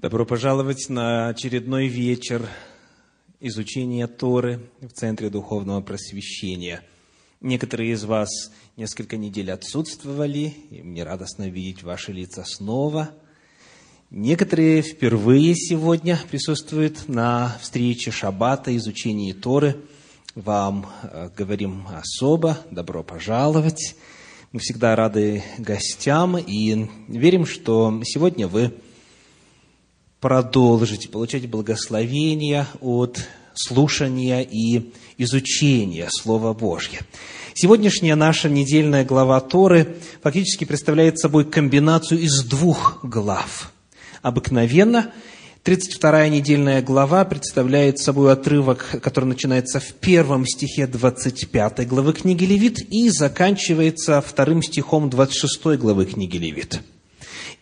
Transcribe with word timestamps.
Добро 0.00 0.24
пожаловать 0.24 0.88
на 0.90 1.26
очередной 1.26 1.88
вечер 1.88 2.48
изучения 3.40 4.06
Торы 4.06 4.60
в 4.80 4.92
Центре 4.92 5.28
Духовного 5.28 5.80
Просвещения. 5.80 6.82
Некоторые 7.40 7.94
из 7.94 8.04
вас 8.04 8.28
несколько 8.76 9.16
недель 9.16 9.50
отсутствовали, 9.50 10.54
и 10.70 10.82
мне 10.82 11.02
радостно 11.02 11.48
видеть 11.48 11.82
ваши 11.82 12.12
лица 12.12 12.44
снова. 12.44 13.10
Некоторые 14.10 14.82
впервые 14.82 15.56
сегодня 15.56 16.16
присутствуют 16.30 17.08
на 17.08 17.58
встрече 17.60 18.12
Шаббата, 18.12 18.76
изучении 18.76 19.32
Торы. 19.32 19.80
Вам 20.36 20.86
э, 21.02 21.28
говорим 21.36 21.88
особо, 21.88 22.56
добро 22.70 23.02
пожаловать. 23.02 23.96
Мы 24.52 24.60
всегда 24.60 24.94
рады 24.94 25.42
гостям 25.58 26.38
и 26.38 26.86
верим, 27.08 27.46
что 27.46 28.00
сегодня 28.04 28.46
вы 28.46 28.72
продолжить 30.20 31.10
получать 31.10 31.48
благословения 31.48 32.66
от 32.80 33.20
слушания 33.54 34.42
и 34.42 34.92
изучения 35.16 36.08
Слова 36.10 36.54
Божьего. 36.54 37.04
Сегодняшняя 37.54 38.14
наша 38.14 38.48
недельная 38.48 39.04
глава 39.04 39.40
Торы 39.40 39.96
фактически 40.22 40.64
представляет 40.64 41.18
собой 41.18 41.44
комбинацию 41.44 42.20
из 42.20 42.44
двух 42.44 43.00
глав. 43.02 43.72
Обыкновенно 44.22 45.12
32 45.64 46.28
недельная 46.28 46.82
глава 46.82 47.24
представляет 47.24 47.98
собой 47.98 48.32
отрывок, 48.32 49.00
который 49.02 49.26
начинается 49.26 49.80
в 49.80 49.92
первом 49.94 50.46
стихе 50.46 50.86
25 50.86 51.86
главы 51.88 52.12
книги 52.12 52.44
Левит 52.44 52.80
и 52.80 53.10
заканчивается 53.10 54.20
вторым 54.20 54.62
стихом 54.62 55.10
26 55.10 55.78
главы 55.78 56.06
книги 56.06 56.36
Левит. 56.36 56.80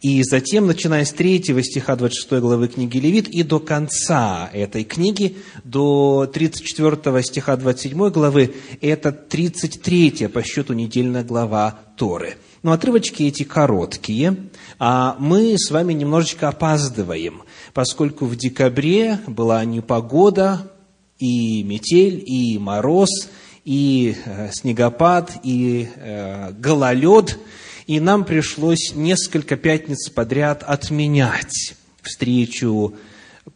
И 0.02 0.22
затем, 0.22 0.66
начиная 0.66 1.04
с 1.04 1.12
третьего 1.12 1.62
стиха 1.62 1.96
26 1.96 2.40
главы 2.40 2.68
книги 2.68 2.98
Левит 2.98 3.28
и 3.28 3.42
до 3.42 3.60
конца 3.60 4.50
этой 4.52 4.84
книги, 4.84 5.38
до 5.64 6.30
34 6.32 7.22
стиха 7.22 7.56
27 7.56 8.10
главы, 8.10 8.54
это 8.82 9.10
33 9.10 10.28
по 10.28 10.42
счету 10.42 10.74
недельная 10.74 11.24
глава 11.24 11.78
Торы. 11.96 12.36
Но 12.62 12.72
отрывочки 12.72 13.22
эти 13.22 13.44
короткие, 13.44 14.36
а 14.78 15.16
мы 15.18 15.54
с 15.56 15.70
вами 15.70 15.94
немножечко 15.94 16.48
опаздываем, 16.48 17.42
поскольку 17.72 18.26
в 18.26 18.36
декабре 18.36 19.20
была 19.26 19.64
непогода, 19.64 20.70
и 21.18 21.62
метель, 21.62 22.22
и 22.26 22.58
мороз, 22.58 23.30
и 23.64 24.14
э, 24.26 24.50
снегопад, 24.52 25.32
и 25.42 25.88
э, 25.96 26.52
гололед– 26.52 27.38
и 27.86 28.00
нам 28.00 28.24
пришлось 28.24 28.92
несколько 28.94 29.56
пятниц 29.56 30.10
подряд 30.10 30.62
отменять 30.64 31.74
встречу 32.02 32.94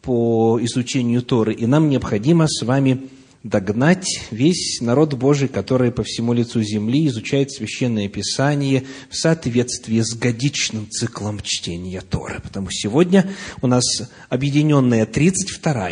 по 0.01 0.59
изучению 0.61 1.21
Торы. 1.21 1.53
И 1.53 1.65
нам 1.65 1.89
необходимо 1.89 2.47
с 2.47 2.63
вами 2.63 3.09
догнать 3.43 4.21
весь 4.29 4.79
народ 4.81 5.15
Божий, 5.15 5.47
который 5.47 5.91
по 5.91 6.03
всему 6.03 6.31
лицу 6.33 6.61
земли 6.61 7.07
изучает 7.07 7.51
Священное 7.51 8.07
Писание 8.07 8.83
в 9.09 9.17
соответствии 9.17 9.99
с 9.99 10.13
годичным 10.13 10.89
циклом 10.89 11.41
чтения 11.41 12.01
Торы. 12.01 12.39
Потому 12.41 12.69
сегодня 12.71 13.29
у 13.61 13.67
нас 13.67 13.83
объединенная 14.29 15.05
32 15.05 15.89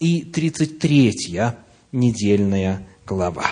и 0.00 0.22
33 0.22 1.12
недельная 1.92 2.86
глава. 3.06 3.44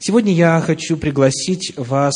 Сегодня 0.00 0.32
я 0.32 0.60
хочу 0.60 0.96
пригласить 0.96 1.74
вас 1.76 2.14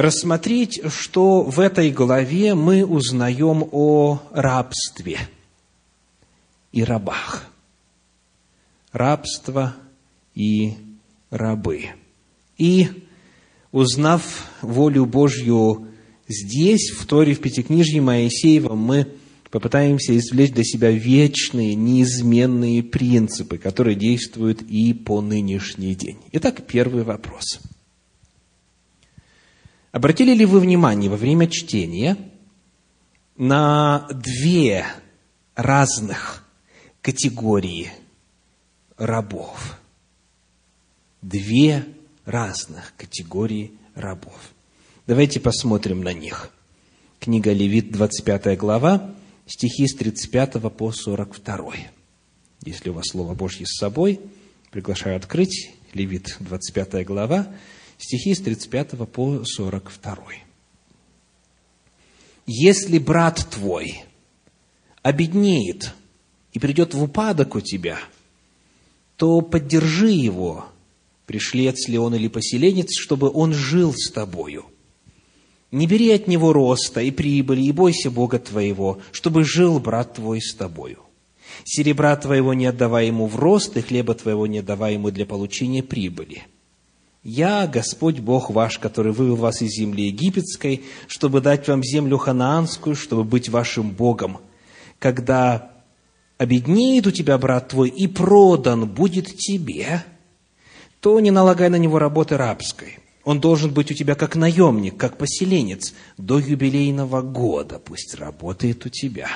рассмотреть, 0.00 0.80
что 0.88 1.42
в 1.42 1.60
этой 1.60 1.90
главе 1.90 2.54
мы 2.54 2.84
узнаем 2.84 3.68
о 3.70 4.22
рабстве 4.32 5.18
и 6.72 6.82
рабах. 6.82 7.46
Рабство 8.92 9.76
и 10.34 10.74
рабы. 11.30 11.90
И, 12.56 12.88
узнав 13.72 14.48
волю 14.62 15.06
Божью 15.06 15.88
здесь, 16.28 16.90
в 16.90 17.06
Торе, 17.06 17.34
в 17.34 17.40
Пятикнижье 17.40 18.00
Моисеева, 18.00 18.74
мы 18.74 19.06
попытаемся 19.50 20.16
извлечь 20.16 20.52
для 20.52 20.64
себя 20.64 20.90
вечные, 20.90 21.74
неизменные 21.74 22.82
принципы, 22.82 23.58
которые 23.58 23.96
действуют 23.96 24.62
и 24.62 24.94
по 24.94 25.20
нынешний 25.20 25.94
день. 25.94 26.18
Итак, 26.32 26.66
первый 26.66 27.04
вопрос– 27.04 27.60
Обратили 29.92 30.34
ли 30.34 30.44
вы 30.44 30.60
внимание 30.60 31.10
во 31.10 31.16
время 31.16 31.48
чтения 31.48 32.16
на 33.36 34.06
две 34.12 34.86
разных 35.56 36.44
категории 37.02 37.90
рабов? 38.96 39.78
Две 41.22 41.84
разных 42.24 42.94
категории 42.96 43.72
рабов. 43.94 44.52
Давайте 45.08 45.40
посмотрим 45.40 46.02
на 46.02 46.12
них. 46.12 46.50
Книга 47.18 47.52
Левит, 47.52 47.90
25 47.90 48.56
глава, 48.56 49.12
стихи 49.46 49.88
с 49.88 49.94
35 49.96 50.72
по 50.72 50.92
42. 50.92 51.74
Если 52.64 52.90
у 52.90 52.92
вас 52.92 53.08
Слово 53.08 53.34
Божье 53.34 53.66
с 53.66 53.76
собой, 53.76 54.20
приглашаю 54.70 55.16
открыть 55.16 55.72
Левит, 55.92 56.36
25 56.38 57.04
глава, 57.04 57.48
стихи 58.00 58.34
с 58.34 58.40
35 58.40 59.08
по 59.08 59.44
42. 59.44 60.16
«Если 62.46 62.98
брат 62.98 63.46
твой 63.50 64.04
обеднеет 65.02 65.94
и 66.52 66.58
придет 66.58 66.94
в 66.94 67.02
упадок 67.02 67.54
у 67.54 67.60
тебя, 67.60 67.98
то 69.16 69.40
поддержи 69.42 70.10
его, 70.10 70.66
пришлец 71.26 71.86
ли 71.88 71.98
он 71.98 72.14
или 72.14 72.28
поселенец, 72.28 72.96
чтобы 72.98 73.30
он 73.30 73.52
жил 73.52 73.92
с 73.94 74.10
тобою. 74.10 74.64
Не 75.70 75.86
бери 75.86 76.10
от 76.10 76.26
него 76.26 76.52
роста 76.52 77.00
и 77.00 77.12
прибыли, 77.12 77.60
и 77.60 77.70
бойся 77.70 78.10
Бога 78.10 78.40
твоего, 78.40 79.00
чтобы 79.12 79.44
жил 79.44 79.78
брат 79.78 80.14
твой 80.14 80.40
с 80.40 80.54
тобою. 80.54 80.98
Серебра 81.64 82.16
твоего 82.16 82.54
не 82.54 82.66
отдавай 82.66 83.06
ему 83.06 83.26
в 83.26 83.36
рост, 83.36 83.76
и 83.76 83.80
хлеба 83.80 84.14
твоего 84.14 84.46
не 84.46 84.58
отдавай 84.58 84.94
ему 84.94 85.10
для 85.10 85.26
получения 85.26 85.82
прибыли. 85.82 86.46
Я, 87.22 87.66
Господь 87.66 88.18
Бог 88.20 88.50
ваш, 88.50 88.78
который 88.78 89.12
вывел 89.12 89.36
вас 89.36 89.60
из 89.60 89.72
земли 89.72 90.06
египетской, 90.06 90.84
чтобы 91.06 91.42
дать 91.42 91.68
вам 91.68 91.84
землю 91.84 92.16
ханаанскую, 92.16 92.96
чтобы 92.96 93.24
быть 93.24 93.50
вашим 93.50 93.90
Богом. 93.90 94.38
Когда 94.98 95.70
обеднеет 96.38 97.06
у 97.06 97.10
тебя 97.10 97.36
брат 97.36 97.68
твой 97.68 97.90
и 97.90 98.06
продан 98.06 98.88
будет 98.88 99.36
тебе, 99.36 100.02
то 101.00 101.20
не 101.20 101.30
налагай 101.30 101.68
на 101.68 101.76
него 101.76 101.98
работы 101.98 102.38
рабской. 102.38 102.98
Он 103.24 103.38
должен 103.38 103.72
быть 103.74 103.90
у 103.90 103.94
тебя 103.94 104.14
как 104.14 104.34
наемник, 104.34 104.96
как 104.96 105.18
поселенец, 105.18 105.92
до 106.16 106.38
юбилейного 106.38 107.20
года 107.20 107.78
пусть 107.78 108.14
работает 108.14 108.86
у 108.86 108.88
тебя. 108.88 109.28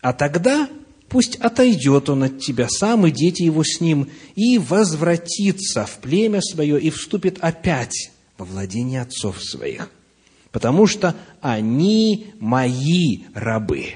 А 0.00 0.12
тогда 0.12 0.68
Пусть 1.10 1.34
отойдет 1.36 2.08
он 2.08 2.22
от 2.22 2.38
тебя 2.38 2.68
сам, 2.68 3.04
и 3.04 3.10
дети 3.10 3.42
его 3.42 3.64
с 3.64 3.80
ним, 3.80 4.08
и 4.36 4.58
возвратится 4.58 5.84
в 5.84 5.98
племя 5.98 6.40
свое, 6.40 6.80
и 6.80 6.88
вступит 6.90 7.38
опять 7.40 8.12
во 8.38 8.44
владение 8.44 9.02
отцов 9.02 9.42
своих. 9.42 9.90
Потому 10.52 10.86
что 10.86 11.16
они 11.40 12.28
мои 12.38 13.24
рабы, 13.34 13.86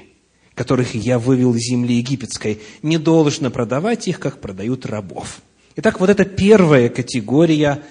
которых 0.55 0.93
я 0.93 1.17
вывел 1.17 1.55
из 1.55 1.61
земли 1.61 1.95
египетской. 1.95 2.59
Не 2.81 2.97
должно 2.97 3.49
продавать 3.49 4.09
их, 4.09 4.19
как 4.19 4.41
продают 4.41 4.85
рабов. 4.85 5.41
Итак, 5.77 6.01
вот 6.01 6.09
это 6.09 6.25
первая 6.25 6.89
категория 6.89 7.81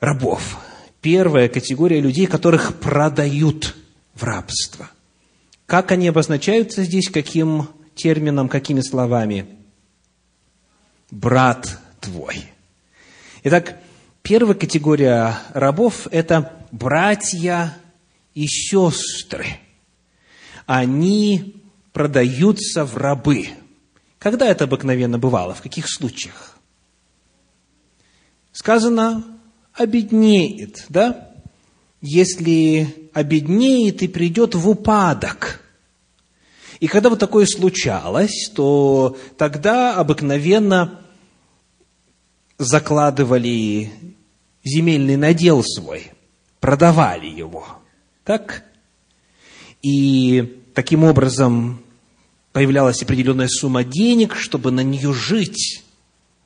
рабов. 0.00 0.58
Первая 1.00 1.48
категория 1.48 2.00
людей, 2.00 2.26
которых 2.26 2.78
продают 2.78 3.74
в 4.14 4.22
рабство. 4.22 4.90
Как 5.64 5.92
они 5.92 6.08
обозначаются 6.08 6.84
здесь, 6.84 7.08
каким 7.08 7.68
термином, 7.94 8.48
какими 8.48 8.80
словами? 8.80 9.46
Брат 11.10 11.78
твой. 12.00 12.44
Итак, 13.44 13.78
первая 14.22 14.54
категория 14.54 15.38
рабов– 15.52 16.08
это 16.10 16.52
братья 16.72 17.76
и 18.34 18.46
сестры. 18.46 19.46
Они 20.66 21.62
продаются 21.92 22.84
в 22.84 22.96
рабы. 22.96 23.48
Когда 24.18 24.46
это 24.46 24.64
обыкновенно 24.64 25.18
бывало? 25.18 25.54
В 25.54 25.62
каких 25.62 25.88
случаях? 25.88 26.56
Сказано, 28.52 29.24
обеднеет, 29.74 30.86
да? 30.88 31.30
Если 32.00 33.10
обеднеет 33.12 34.02
и 34.02 34.08
придет 34.08 34.54
в 34.54 34.68
упадок– 34.68 35.60
и 36.84 36.86
когда 36.86 37.08
вот 37.08 37.18
такое 37.18 37.46
случалось, 37.46 38.50
то 38.54 39.16
тогда 39.38 39.96
обыкновенно 39.96 41.00
закладывали 42.58 43.90
земельный 44.62 45.16
надел 45.16 45.64
свой, 45.64 46.12
продавали 46.60 47.26
его. 47.26 47.64
Так? 48.22 48.64
И 49.80 50.60
таким 50.74 51.04
образом 51.04 51.80
появлялась 52.52 53.02
определенная 53.02 53.48
сумма 53.48 53.82
денег, 53.82 54.36
чтобы 54.36 54.70
на 54.70 54.80
нее 54.80 55.14
жить 55.14 55.82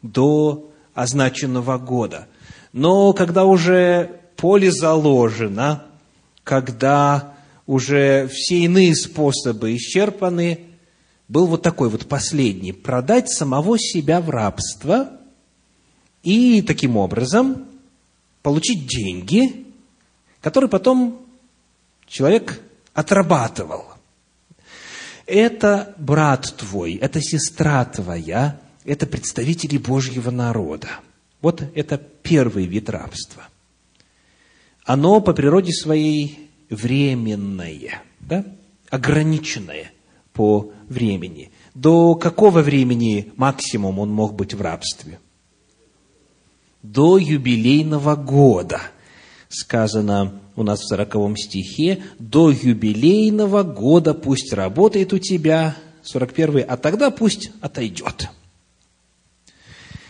до 0.02 0.70
означенного 0.94 1.78
года. 1.78 2.28
Но 2.72 3.12
когда 3.12 3.44
уже 3.44 4.20
поле 4.36 4.70
заложено, 4.70 5.82
когда 6.44 7.34
уже 7.68 8.26
все 8.28 8.60
иные 8.60 8.96
способы 8.96 9.76
исчерпаны, 9.76 10.60
был 11.28 11.46
вот 11.46 11.62
такой 11.62 11.90
вот 11.90 12.08
последний– 12.08 12.72
продать 12.72 13.28
самого 13.30 13.78
себя 13.78 14.22
в 14.22 14.30
рабство 14.30 15.10
и 16.22 16.62
таким 16.62 16.96
образом 16.96 17.66
получить 18.42 18.86
деньги, 18.86 19.66
которые 20.40 20.70
потом 20.70 21.20
человек 22.06 22.58
отрабатывал. 22.94 23.84
Это 25.26 25.94
брат 25.98 26.54
твой, 26.56 26.94
это 26.94 27.20
сестра 27.20 27.84
твоя, 27.84 28.58
это 28.86 29.06
представители 29.06 29.76
Божьего 29.76 30.30
народа. 30.30 30.88
Вот 31.42 31.62
это 31.74 31.98
первый 31.98 32.64
вид 32.64 32.88
рабства. 32.88 33.46
Оно 34.86 35.20
по 35.20 35.34
природе 35.34 35.74
своей 35.74 36.47
временное, 36.70 38.02
да? 38.20 38.44
ограниченное 38.90 39.92
по 40.32 40.70
времени. 40.88 41.50
До 41.74 42.14
какого 42.14 42.62
времени 42.62 43.32
максимум 43.36 43.98
он 43.98 44.10
мог 44.10 44.34
быть 44.34 44.54
в 44.54 44.62
рабстве? 44.62 45.18
До 46.82 47.18
юбилейного 47.18 48.16
года. 48.16 48.80
Сказано 49.48 50.40
у 50.56 50.62
нас 50.62 50.80
в 50.80 50.88
сороковом 50.88 51.36
стихе, 51.36 52.02
до 52.18 52.50
юбилейного 52.50 53.62
года 53.62 54.12
пусть 54.12 54.52
работает 54.52 55.12
у 55.12 55.18
тебя, 55.18 55.76
41 56.02 56.64
а 56.68 56.76
тогда 56.76 57.10
пусть 57.10 57.50
отойдет. 57.60 58.28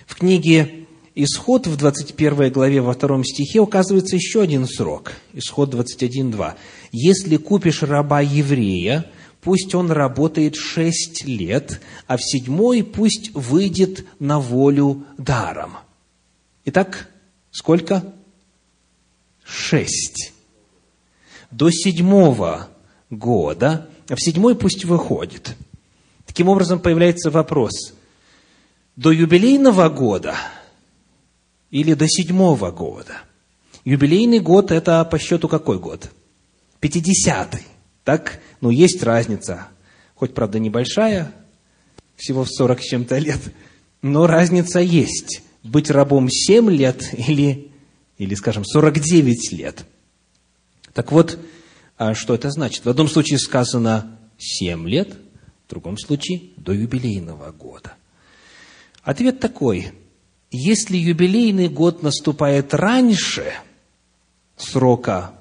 В 0.06 0.16
книге 0.16 0.87
Исход 1.20 1.66
в 1.66 1.76
21 1.76 2.52
главе 2.52 2.80
во 2.80 2.92
втором 2.92 3.24
стихе 3.24 3.58
указывается 3.58 4.14
еще 4.14 4.40
один 4.40 4.68
срок. 4.68 5.14
Исход 5.32 5.74
21.2. 5.74 6.54
«Если 6.92 7.36
купишь 7.38 7.82
раба 7.82 8.20
еврея, 8.20 9.04
пусть 9.40 9.74
он 9.74 9.90
работает 9.90 10.54
шесть 10.54 11.24
лет, 11.24 11.80
а 12.06 12.18
в 12.18 12.20
седьмой 12.22 12.84
пусть 12.84 13.34
выйдет 13.34 14.06
на 14.20 14.38
волю 14.38 15.06
даром». 15.18 15.78
Итак, 16.66 17.10
сколько? 17.50 18.14
Шесть. 19.42 20.32
До 21.50 21.72
седьмого 21.72 22.68
года, 23.10 23.88
а 24.08 24.14
в 24.14 24.22
седьмой 24.22 24.54
пусть 24.54 24.84
выходит. 24.84 25.56
Таким 26.26 26.48
образом, 26.48 26.78
появляется 26.78 27.32
вопрос. 27.32 27.92
До 28.94 29.10
юбилейного 29.10 29.88
года 29.88 30.36
или 31.70 31.94
до 31.94 32.08
седьмого 32.08 32.70
года? 32.70 33.18
Юбилейный 33.84 34.40
год– 34.40 34.70
это 34.72 35.04
по 35.04 35.18
счету 35.18 35.48
какой 35.48 35.78
год? 35.78 36.10
Пятидесятый. 36.80 37.62
Так? 38.04 38.40
Ну, 38.60 38.70
есть 38.70 39.02
разница. 39.02 39.68
Хоть, 40.14 40.34
правда, 40.34 40.58
небольшая, 40.58 41.32
всего 42.16 42.44
в 42.44 42.50
сорок 42.50 42.80
с 42.80 42.84
чем-то 42.84 43.18
лет, 43.18 43.40
но 44.02 44.26
разница 44.26 44.80
есть 44.80 45.42
быть 45.62 45.90
рабом 45.90 46.28
7 46.28 46.70
лет 46.70 47.14
или, 47.14 47.70
или 48.16 48.34
скажем, 48.34 48.64
49 48.64 49.52
лет. 49.52 49.84
Так 50.92 51.12
вот, 51.12 51.38
а 51.96 52.14
что 52.14 52.34
это 52.34 52.50
значит? 52.50 52.84
В 52.84 52.88
одном 52.88 53.08
случае 53.08 53.38
сказано 53.38 54.18
7 54.38 54.88
лет, 54.88 55.16
в 55.66 55.70
другом 55.70 55.98
случае 55.98 56.50
до 56.56 56.72
юбилейного 56.72 57.52
года. 57.52 57.94
Ответ 59.02 59.40
такой. 59.40 59.92
Если 60.50 60.96
юбилейный 60.96 61.68
год 61.68 62.02
наступает 62.02 62.72
раньше 62.74 63.52
срока 64.56 65.32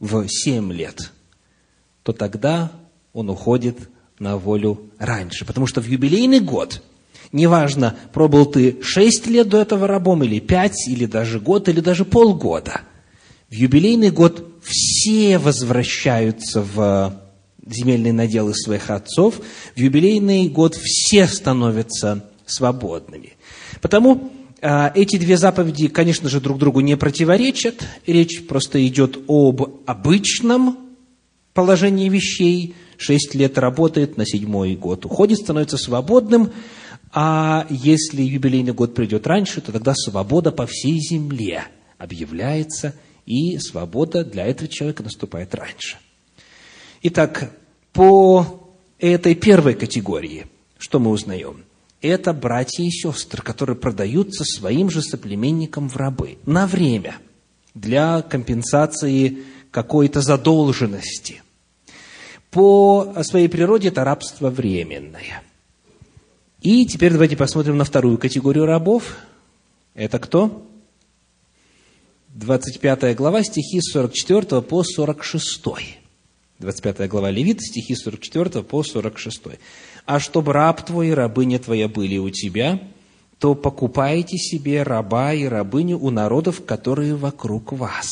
в 0.00 0.26
7 0.26 0.72
лет, 0.72 1.12
то 2.02 2.12
тогда 2.12 2.72
он 3.12 3.30
уходит 3.30 3.88
на 4.18 4.36
волю 4.36 4.90
раньше. 4.98 5.44
Потому 5.44 5.66
что 5.66 5.80
в 5.80 5.86
юбилейный 5.86 6.40
год– 6.40 6.82
Неважно, 7.32 7.96
пробыл 8.12 8.46
ты 8.46 8.78
шесть 8.82 9.26
лет 9.26 9.48
до 9.48 9.60
этого 9.60 9.86
рабом, 9.86 10.24
или 10.24 10.40
пять, 10.40 10.88
или 10.88 11.06
даже 11.06 11.40
год, 11.40 11.68
или 11.68 11.80
даже 11.80 12.04
полгода. 12.04 12.82
В 13.50 13.52
юбилейный 13.52 14.10
год 14.10 14.46
все 14.62 15.38
возвращаются 15.38 16.62
в 16.62 17.20
земельные 17.66 18.12
наделы 18.12 18.54
своих 18.54 18.90
отцов. 18.90 19.40
В 19.74 19.78
юбилейный 19.78 20.48
год 20.48 20.74
все 20.74 21.26
становятся 21.26 22.24
свободными. 22.46 23.34
Потому 23.80 24.30
э, 24.60 24.90
эти 24.94 25.16
две 25.16 25.36
заповеди, 25.36 25.88
конечно 25.88 26.28
же, 26.28 26.40
друг 26.40 26.58
другу 26.58 26.80
не 26.80 26.96
противоречат. 26.96 27.84
Речь 28.06 28.46
просто 28.46 28.86
идет 28.86 29.18
об 29.28 29.82
обычном 29.86 30.78
положении 31.54 32.08
вещей. 32.08 32.74
Шесть 32.96 33.34
лет 33.34 33.58
работает, 33.58 34.16
на 34.16 34.26
седьмой 34.26 34.74
год 34.76 35.04
уходит, 35.04 35.38
становится 35.38 35.76
свободным. 35.76 36.52
А 37.12 37.66
если 37.70 38.22
юбилейный 38.22 38.72
год 38.72 38.94
придет 38.94 39.26
раньше, 39.26 39.60
то 39.60 39.72
тогда 39.72 39.94
свобода 39.94 40.52
по 40.52 40.66
всей 40.66 40.98
земле 40.98 41.64
объявляется, 41.96 42.94
и 43.26 43.58
свобода 43.58 44.24
для 44.24 44.46
этого 44.46 44.68
человека 44.68 45.02
наступает 45.02 45.54
раньше. 45.54 45.98
Итак, 47.02 47.52
по 47.92 48.70
этой 48.98 49.34
первой 49.34 49.74
категории, 49.74 50.46
что 50.78 50.98
мы 50.98 51.10
узнаем? 51.10 51.64
Это 52.00 52.32
братья 52.32 52.82
и 52.84 52.90
сестры, 52.90 53.42
которые 53.42 53.76
продаются 53.76 54.44
своим 54.44 54.90
же 54.90 55.02
соплеменникам 55.02 55.88
в 55.88 55.96
рабы 55.96 56.38
на 56.46 56.66
время 56.66 57.16
для 57.74 58.22
компенсации 58.22 59.38
какой-то 59.70 60.20
задолженности. 60.20 61.42
По 62.50 63.14
своей 63.22 63.48
природе 63.48 63.88
это 63.88 64.04
рабство 64.04 64.50
временное– 64.50 65.42
и 66.60 66.86
теперь 66.86 67.12
давайте 67.12 67.36
посмотрим 67.36 67.76
на 67.76 67.84
вторую 67.84 68.18
категорию 68.18 68.66
рабов. 68.66 69.16
Это 69.94 70.18
кто? 70.18 70.66
25 72.30 73.14
глава, 73.16 73.44
стихи 73.44 73.80
с 73.80 73.92
44 73.92 74.62
по 74.62 74.82
46. 74.82 75.62
25 76.58 77.08
глава 77.08 77.30
Левит, 77.30 77.62
стихи 77.62 77.94
с 77.94 78.02
44 78.02 78.64
по 78.64 78.82
46. 78.82 79.40
«А 80.08 80.20
чтобы 80.20 80.54
раб 80.54 80.86
твой 80.86 81.08
и 81.08 81.12
рабыня 81.12 81.58
твоя 81.58 81.86
были 81.86 82.16
у 82.16 82.30
тебя, 82.30 82.80
то 83.38 83.54
покупайте 83.54 84.38
себе 84.38 84.82
раба 84.82 85.34
и 85.34 85.44
рабыню 85.44 85.98
у 85.98 86.08
народов, 86.08 86.64
которые 86.64 87.14
вокруг 87.14 87.72
вас. 87.72 88.06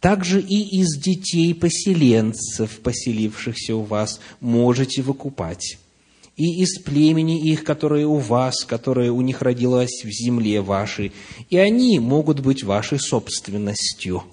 Также 0.00 0.40
и 0.40 0.80
из 0.80 0.98
детей 0.98 1.54
поселенцев, 1.54 2.80
поселившихся 2.80 3.76
у 3.76 3.82
вас, 3.82 4.20
можете 4.40 5.02
выкупать 5.02 5.78
и 6.36 6.62
из 6.62 6.78
племени 6.78 7.48
их, 7.48 7.62
которое 7.64 8.06
у 8.06 8.16
вас, 8.16 8.64
которое 8.64 9.12
у 9.12 9.20
них 9.20 9.40
родилось 9.40 10.02
в 10.04 10.08
земле 10.08 10.62
вашей, 10.62 11.12
и 11.48 11.58
они 11.58 12.00
могут 12.00 12.40
быть 12.40 12.62
вашей 12.64 12.98
собственностью. 12.98 14.24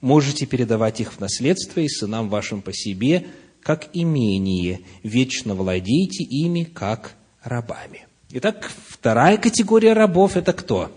Можете 0.00 0.44
передавать 0.44 1.00
их 1.00 1.14
в 1.14 1.20
наследство 1.20 1.80
и 1.80 1.88
сынам 1.88 2.28
вашим 2.28 2.62
по 2.62 2.72
себе, 2.72 3.26
как 3.64 3.88
имение, 3.94 4.82
вечно 5.02 5.54
владейте 5.54 6.22
ими, 6.22 6.64
как 6.64 7.14
рабами. 7.42 8.06
Итак, 8.30 8.70
вторая 8.88 9.38
категория 9.38 9.94
рабов– 9.94 10.36
это 10.36 10.52
кто? 10.52 10.92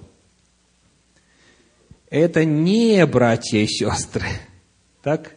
Это 2.09 2.43
не 2.43 3.05
братья 3.05 3.59
и 3.59 3.67
сестры. 3.67 4.27
Так? 5.01 5.35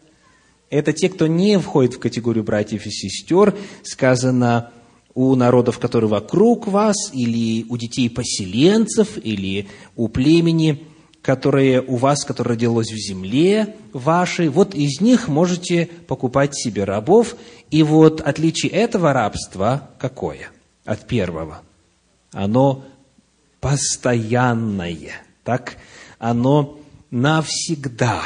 Это 0.70 0.92
те, 0.92 1.08
кто 1.08 1.28
не 1.28 1.58
входит 1.58 1.94
в 1.94 1.98
категорию 2.00 2.42
братьев 2.42 2.86
и 2.86 2.90
сестер, 2.90 3.56
сказано 3.84 4.72
у 5.14 5.34
народов, 5.36 5.78
которые 5.78 6.10
вокруг 6.10 6.66
вас, 6.66 6.96
или 7.12 7.64
у 7.68 7.76
детей 7.76 8.10
поселенцев, 8.10 9.18
или 9.22 9.68
у 9.94 10.08
племени, 10.08 10.84
которое 11.22 11.82
у 11.82 11.96
вас, 11.96 12.24
которое 12.24 12.50
родилось 12.50 12.90
в 12.90 12.96
земле 12.96 13.76
вашей. 13.92 14.48
Вот 14.48 14.74
из 14.74 15.00
них 15.00 15.28
можете 15.28 15.86
покупать 16.06 16.56
себе 16.56 16.84
рабов. 16.84 17.36
И 17.70 17.82
вот 17.82 18.20
отличие 18.20 18.72
этого 18.72 19.12
рабства 19.12 19.90
какое 19.98 20.50
от 20.84 21.06
первого? 21.06 21.62
Оно 22.32 22.84
постоянное, 23.60 25.22
так? 25.44 25.76
Оно 26.18 26.78
навсегда. 27.10 28.22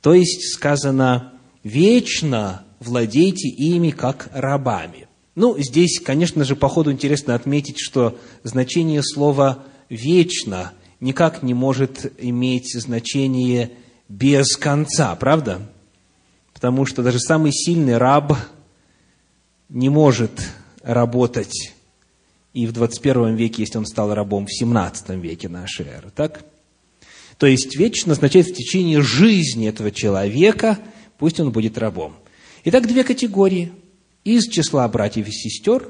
То 0.00 0.14
есть 0.14 0.54
сказано 0.54 1.32
вечно 1.62 2.64
владейте 2.80 3.48
ими 3.48 3.90
как 3.90 4.30
рабами. 4.32 5.06
Ну, 5.34 5.56
здесь, 5.58 6.00
конечно 6.00 6.44
же, 6.44 6.56
по 6.56 6.68
ходу 6.68 6.90
интересно 6.90 7.34
отметить, 7.34 7.78
что 7.78 8.18
значение 8.42 9.02
слова 9.04 9.64
«вечно» 9.88 10.72
никак 11.00 11.42
не 11.42 11.54
может 11.54 12.12
иметь 12.18 12.72
значение 12.74 13.72
без 14.08 14.56
конца, 14.56 15.14
правда? 15.16 15.60
Потому 16.52 16.86
что 16.86 17.02
даже 17.02 17.20
самый 17.20 17.52
сильный 17.52 17.98
раб 17.98 18.36
не 19.68 19.88
может 19.88 20.32
работать 20.82 21.72
и 22.58 22.66
в 22.66 22.72
21 22.72 23.36
веке, 23.36 23.62
если 23.62 23.78
он 23.78 23.86
стал 23.86 24.12
рабом 24.14 24.46
в 24.46 24.52
17 24.52 25.10
веке 25.10 25.48
нашей 25.48 25.86
эры, 25.86 26.10
так? 26.14 26.44
То 27.36 27.46
есть 27.46 27.76
вечно 27.76 28.12
означает 28.12 28.48
в 28.48 28.54
течение 28.54 29.00
жизни 29.00 29.68
этого 29.68 29.92
человека, 29.92 30.78
пусть 31.18 31.38
он 31.38 31.52
будет 31.52 31.78
рабом. 31.78 32.16
Итак, 32.64 32.88
две 32.88 33.04
категории. 33.04 33.72
Из 34.24 34.48
числа 34.48 34.88
братьев 34.88 35.28
и 35.28 35.30
сестер 35.30 35.88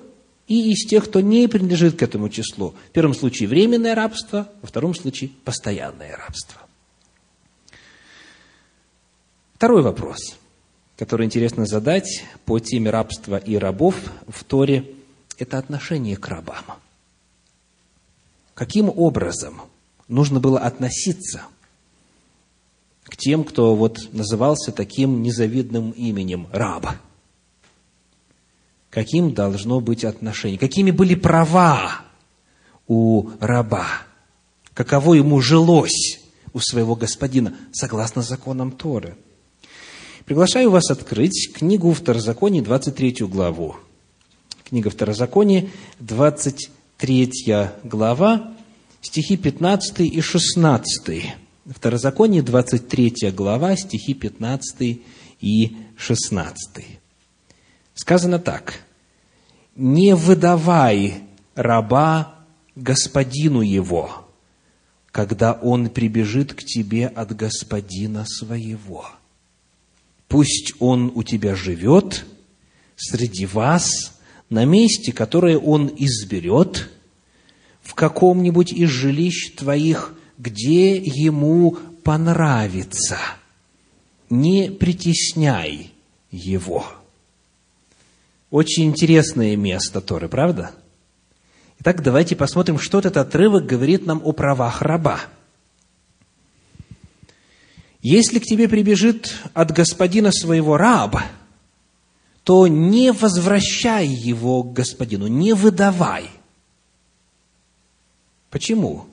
и 0.49 0.73
из 0.73 0.87
тех, 0.87 1.05
кто 1.05 1.21
не 1.21 1.47
принадлежит 1.47 1.99
к 1.99 2.03
этому 2.03 2.31
числу. 2.31 2.75
В 2.89 2.93
первом 2.93 3.15
случае 3.15 3.49
временное 3.49 3.95
рабство, 3.95 4.49
во 4.63 4.69
втором 4.69 4.95
случае 4.95 5.31
постоянное 5.45 6.17
рабство. 6.17 6.63
Второй 9.55 9.83
вопрос, 9.83 10.37
который 10.97 11.27
интересно 11.27 11.67
задать 11.67 12.25
по 12.47 12.59
теме 12.59 12.91
рабства 12.91 13.37
и 13.37 13.57
рабов 13.57 13.97
в 14.27 14.43
Торе, 14.45 14.85
это 15.37 15.59
отношение 15.59 16.17
к 16.17 16.27
рабам. 16.29 16.65
Каким 18.55 18.89
образом 18.89 19.61
нужно 20.09 20.41
было 20.41 20.61
относиться 20.61 21.43
к 23.05 23.17
тем, 23.17 23.45
кто 23.45 23.75
вот 23.75 24.13
назывался 24.13 24.73
таким 24.73 25.23
незавидным 25.23 25.91
именем 25.91 26.49
раба? 26.53 26.97
Каким 28.91 29.35
должно 29.35 29.81
быть 29.81 30.05
отношение? 30.05 30.59
Какими 30.59 30.91
были 30.91 31.15
права 31.15 32.03
у 32.87 33.31
раба? 33.41 33.87
Каково 34.73 35.15
ему 35.15 35.41
жилось 35.41 36.21
у 36.53 36.61
своего 36.61 36.97
господина, 36.97 37.55
согласно 37.73 38.23
законам 38.23 38.73
Торы? 38.73 39.17
Приглашаю 40.25 40.71
вас 40.71 40.91
открыть 40.91 41.51
книгу 41.55 41.93
Второзакония, 41.93 42.63
23 42.63 43.27
главу. 43.27 43.77
Книга 44.65 44.91
Второзакония, 44.91 45.69
23 46.01 47.33
глава, 47.85 48.55
стихи 49.01 49.37
15 49.37 50.01
и 50.01 50.21
16. 50.21 51.35
Второзаконие, 51.67 52.43
23 52.43 53.31
глава, 53.33 53.77
стихи 53.77 54.15
15 54.15 55.01
и 55.41 55.77
16. 55.97 56.98
Сказано 57.99 58.39
так. 58.39 58.85
«Не 59.75 60.15
выдавай 60.15 61.25
раба 61.57 62.37
господину 62.77 63.61
его, 63.61 64.29
когда 65.11 65.53
он 65.53 65.91
прибежит 65.91 66.55
к 66.55 66.63
тебе 66.63 67.09
от 67.09 67.35
господина 67.35 68.25
своего. 68.25 69.05
Пусть 70.29 70.75
он 70.79 71.11
у 71.13 71.25
тебя 71.25 71.57
живет 71.57 72.25
среди 72.95 73.47
вас 73.47 74.17
на 74.49 74.65
месте, 74.65 75.13
которое 75.13 75.59
он 75.59 75.93
изберет, 75.97 76.91
в 77.83 77.95
каком-нибудь 77.95 78.73
из 78.73 78.91
жилищ 78.91 79.57
твоих, 79.57 80.15
где 80.39 80.97
ему 80.99 81.73
понравится. 82.05 83.19
Не 84.31 84.71
притесняй 84.71 85.93
его. 86.31 86.87
Очень 88.51 88.85
интересное 88.85 89.57
место 89.57 90.01
Торы, 90.01 90.29
правда? 90.29 90.71
Итак, 91.81 92.03
давайте 92.03 92.35
посмотрим, 92.35 92.79
что 92.79 92.99
этот 92.99 93.17
отрывок 93.17 93.67
говорит 93.67 94.07
нам 94.07 94.21
о 94.25 94.33
правах 94.33 94.83
раба. 94.83 95.21
Если 98.01 98.39
к 98.39 98.45
тебе 98.45 98.69
прибежит 98.69 99.35
от 99.55 99.73
господина 99.73 100.33
своего 100.33 100.77
раба, 100.77 101.25
то 102.43 102.67
не 102.67 103.13
возвращай 103.13 104.07
его 104.07 104.63
к 104.63 104.73
господину, 104.73 105.27
не 105.27 105.53
выдавай. 105.53 106.31
Почему? 108.51 109.07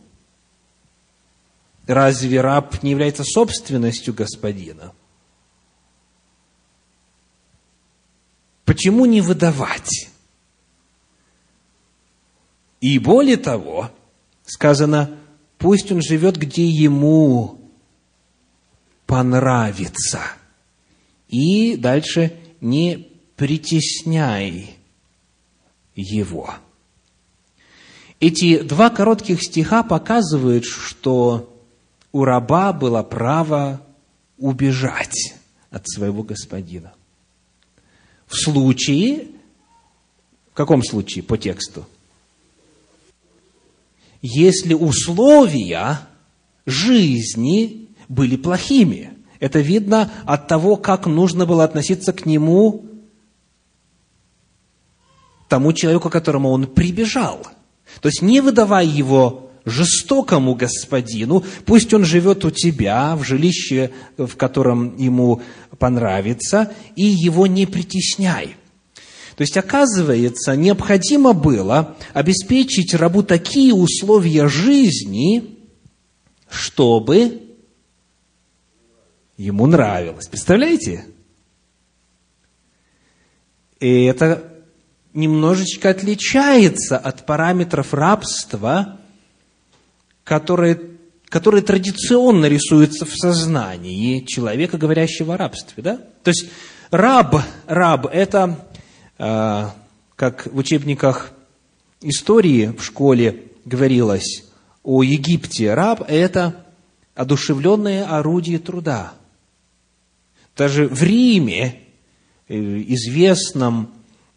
Разве 1.85 2.39
раб 2.39 2.81
не 2.81 2.91
является 2.91 3.23
собственностью 3.25 4.13
господина? 4.13 4.93
Почему 8.65 9.05
не 9.05 9.21
выдавать? 9.21 10.09
И 12.81 12.99
более 12.99 13.37
того, 13.37 13.91
сказано, 14.45 15.17
пусть 15.57 15.91
он 15.91 16.01
живет, 16.01 16.37
где 16.37 16.67
ему 16.67 17.59
понравится. 19.05 20.21
И 21.29 21.77
дальше 21.77 22.35
не 22.61 23.09
притесняй 23.35 24.75
его. 25.95 26.53
Эти 28.19 28.59
два 28.59 28.89
коротких 28.89 29.41
стиха 29.43 29.83
показывают, 29.83 30.65
что 30.65 31.51
у 32.11 32.23
раба 32.23 32.73
было 32.73 33.03
право 33.03 33.81
убежать 34.37 35.35
от 35.69 35.87
своего 35.87 36.23
господина. 36.23 36.93
В 38.27 38.35
случае, 38.35 39.27
в 40.51 40.55
каком 40.55 40.83
случае 40.83 41.23
по 41.23 41.37
тексту? 41.37 41.85
Если 44.21 44.73
условия 44.73 45.99
жизни 46.65 47.85
были 48.07 48.35
плохими. 48.35 49.13
Это 49.39 49.59
видно 49.59 50.11
от 50.25 50.47
того, 50.47 50.77
как 50.77 51.05
нужно 51.05 51.45
было 51.45 51.63
относиться 51.63 52.13
к 52.13 52.25
нему 52.25 52.85
тому 55.47 55.73
человеку, 55.73 56.09
к 56.09 56.13
которому 56.13 56.49
он 56.49 56.67
прибежал. 56.67 57.45
То 58.01 58.09
есть 58.09 58.21
не 58.21 58.41
выдавай 58.41 58.87
его 58.87 59.44
жестокому 59.65 60.55
господину, 60.55 61.43
пусть 61.65 61.93
он 61.93 62.05
живет 62.05 62.45
у 62.45 62.51
тебя 62.51 63.15
в 63.15 63.23
жилище, 63.23 63.91
в 64.17 64.35
котором 64.35 64.95
ему 64.97 65.41
понравится, 65.79 66.71
и 66.95 67.03
его 67.03 67.47
не 67.47 67.65
притесняй. 67.65 68.55
То 69.35 69.41
есть, 69.41 69.57
оказывается, 69.57 70.55
необходимо 70.55 71.33
было 71.33 71.97
обеспечить 72.13 72.93
рабу 72.93 73.21
такие 73.21 73.73
условия 73.73 74.47
жизни, 74.47 75.57
чтобы 76.49 77.41
ему 79.35 79.67
нравилось. 79.67 80.27
Представляете? 80.27 81.05
И 83.81 84.05
это 84.05 84.53
немножечко 85.13 85.89
отличается 85.89 86.97
от 86.97 87.25
параметров 87.25 87.93
рабства, 87.93 88.99
которые, 90.25 90.81
которые 91.29 91.61
традиционно 91.61 92.47
рисуются 92.47 93.05
в 93.05 93.15
сознании 93.15 94.25
человека, 94.25 94.77
говорящего 94.77 95.35
о 95.35 95.37
рабстве. 95.37 95.81
Да? 95.81 95.97
То 96.23 96.31
есть 96.31 96.47
раб, 96.91 97.37
раб– 97.67 98.07
это, 98.11 98.67
э, 99.17 99.65
как 100.17 100.47
в 100.47 100.57
учебниках 100.57 101.31
истории 102.01 102.73
в 102.77 102.83
школе 102.83 103.43
говорилось 103.63 104.43
о 104.83 105.03
Египте, 105.03 105.73
раб– 105.73 106.03
это 106.07 106.65
одушевленное 107.13 108.05
орудие 108.05 108.59
труда. 108.59 109.13
Даже 110.57 110.87
в 110.87 111.03
Риме, 111.03 111.81
э, 112.47 112.55
известном 112.55 113.91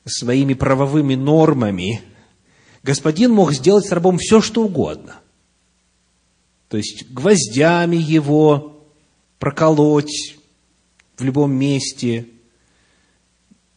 своими 0.04 0.52
правовыми 0.52 1.14
нормами, 1.14 2.02
господин 2.83 3.33
мог 3.33 3.52
сделать 3.52 3.87
с 3.87 3.92
рабом 3.92 4.18
все, 4.18 4.42
что 4.42 4.64
угодно. 4.64 5.16
То 6.68 6.76
есть 6.76 7.10
гвоздями 7.10 7.96
его 7.96 8.84
проколоть 9.38 10.37
в 11.16 11.25
любом 11.25 11.52
месте. 11.52 12.26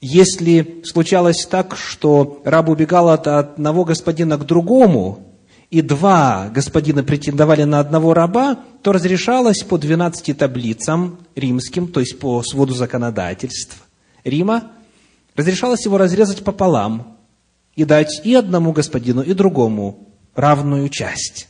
Если 0.01 0.81
случалось 0.83 1.45
так, 1.45 1.77
что 1.77 2.41
раб 2.43 2.69
убегал 2.69 3.10
от 3.10 3.27
одного 3.27 3.86
господина 3.86 4.38
к 4.38 4.45
другому, 4.45 5.27
и 5.69 5.81
два 5.81 6.50
господина 6.53 7.01
претендовали 7.01 7.63
на 7.63 7.79
одного 7.79 8.13
раба, 8.13 8.60
то 8.83 8.91
разрешалось 8.91 9.63
по 9.63 9.77
12 9.77 10.38
таблицам 10.38 11.19
римским, 11.36 11.88
то 11.88 12.01
есть 12.01 12.19
по 12.19 12.43
своду 12.43 12.74
законодательств 12.74 13.77
Рима, 14.25 14.71
разрешалось 15.36 15.86
его 15.86 15.98
разрезать 15.98 16.43
пополам 16.43 17.17
и 17.75 17.86
дать 17.86 18.21
и 18.25 18.36
одному 18.36 18.74
господину, 18.74 19.21
и 19.21 19.33
другому 19.33 20.10
равную 20.36 20.89
часть. 20.89 21.48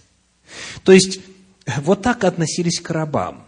То 0.83 0.91
есть, 0.91 1.19
вот 1.79 2.01
так 2.01 2.23
относились 2.23 2.79
к 2.79 2.89
рабам 2.89 3.45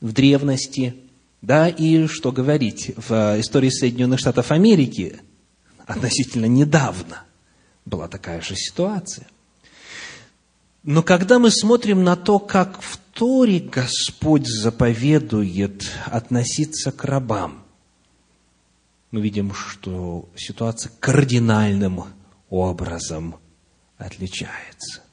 в 0.00 0.12
древности, 0.12 0.94
да, 1.42 1.68
и 1.68 2.06
что 2.06 2.32
говорить, 2.32 2.92
в 2.96 3.40
истории 3.40 3.70
Соединенных 3.70 4.20
Штатов 4.20 4.50
Америки 4.50 5.20
относительно 5.86 6.46
недавно 6.46 7.22
была 7.84 8.08
такая 8.08 8.40
же 8.40 8.56
ситуация. 8.56 9.26
Но 10.82 11.02
когда 11.02 11.38
мы 11.38 11.50
смотрим 11.50 12.04
на 12.04 12.16
то, 12.16 12.38
как 12.38 12.82
в 12.82 12.98
Торе 13.12 13.60
Господь 13.60 14.46
заповедует 14.46 15.90
относиться 16.06 16.92
к 16.92 17.04
рабам, 17.04 17.64
мы 19.10 19.22
видим, 19.22 19.54
что 19.54 20.28
ситуация 20.36 20.92
кардинальным 20.98 22.04
образом 22.50 23.36
отличается. 23.96 25.03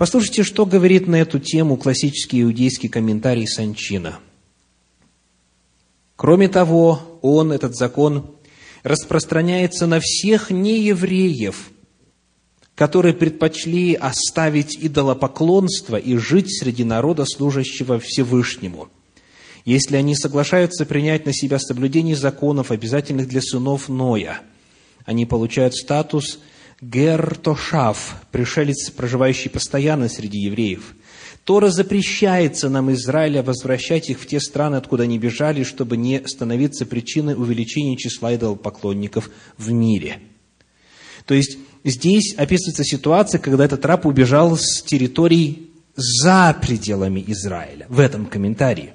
Послушайте, 0.00 0.44
что 0.44 0.64
говорит 0.64 1.08
на 1.08 1.16
эту 1.16 1.38
тему 1.38 1.76
классический 1.76 2.40
иудейский 2.40 2.88
комментарий 2.88 3.46
Санчина. 3.46 4.18
Кроме 6.16 6.48
того, 6.48 7.18
он, 7.20 7.52
этот 7.52 7.76
закон, 7.76 8.34
распространяется 8.82 9.86
на 9.86 10.00
всех 10.00 10.50
неевреев, 10.50 11.70
которые 12.74 13.12
предпочли 13.12 13.92
оставить 13.92 14.74
идолопоклонство 14.74 15.96
и 15.96 16.16
жить 16.16 16.50
среди 16.50 16.82
народа, 16.82 17.26
служащего 17.26 18.00
Всевышнему. 18.00 18.88
Если 19.66 19.96
они 19.96 20.16
соглашаются 20.16 20.86
принять 20.86 21.26
на 21.26 21.34
себя 21.34 21.58
соблюдение 21.58 22.16
законов, 22.16 22.70
обязательных 22.70 23.28
для 23.28 23.42
сынов 23.42 23.90
Ноя, 23.90 24.40
они 25.04 25.26
получают 25.26 25.74
статус 25.74 26.38
Гертошав, 26.80 28.22
пришелец, 28.30 28.90
проживающий 28.90 29.50
постоянно 29.50 30.08
среди 30.08 30.38
евреев. 30.38 30.94
Тора 31.44 31.68
запрещается 31.68 32.68
нам, 32.68 32.92
Израиля, 32.92 33.42
возвращать 33.42 34.08
их 34.08 34.20
в 34.20 34.26
те 34.26 34.40
страны, 34.40 34.76
откуда 34.76 35.02
они 35.02 35.18
бежали, 35.18 35.62
чтобы 35.62 35.96
не 35.96 36.26
становиться 36.26 36.86
причиной 36.86 37.34
увеличения 37.34 37.96
числа 37.96 38.34
идолопоклонников 38.34 39.30
в 39.58 39.70
мире. 39.72 40.20
То 41.26 41.34
есть, 41.34 41.58
здесь 41.84 42.34
описывается 42.36 42.84
ситуация, 42.84 43.40
когда 43.40 43.64
этот 43.64 43.84
раб 43.84 44.06
убежал 44.06 44.56
с 44.56 44.82
территорий 44.82 45.70
за 45.96 46.56
пределами 46.60 47.22
Израиля, 47.26 47.86
в 47.88 48.00
этом 48.00 48.26
комментарии. 48.26 48.92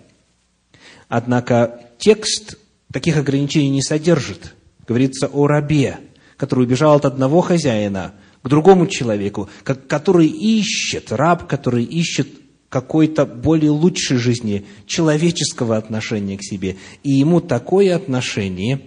Однако 1.07 1.81
текст 1.99 2.57
таких 2.91 3.17
ограничений 3.17 3.69
не 3.69 3.83
содержит. 3.83 4.55
Говорится 4.87 5.27
о 5.27 5.47
рабе, 5.47 5.99
который 6.37 6.65
убежал 6.65 6.95
от 6.95 7.05
одного 7.05 7.41
хозяина 7.41 8.13
к 8.41 8.47
другому 8.47 8.87
человеку, 8.87 9.49
который 9.63 10.27
ищет, 10.27 11.11
раб, 11.11 11.47
который 11.47 11.83
ищет 11.83 12.27
какой-то 12.69 13.25
более 13.25 13.71
лучшей 13.71 14.17
жизни, 14.17 14.65
человеческого 14.85 15.77
отношения 15.77 16.37
к 16.37 16.43
себе. 16.43 16.75
И 17.03 17.11
ему 17.13 17.39
такое 17.39 17.95
отношение 17.95 18.81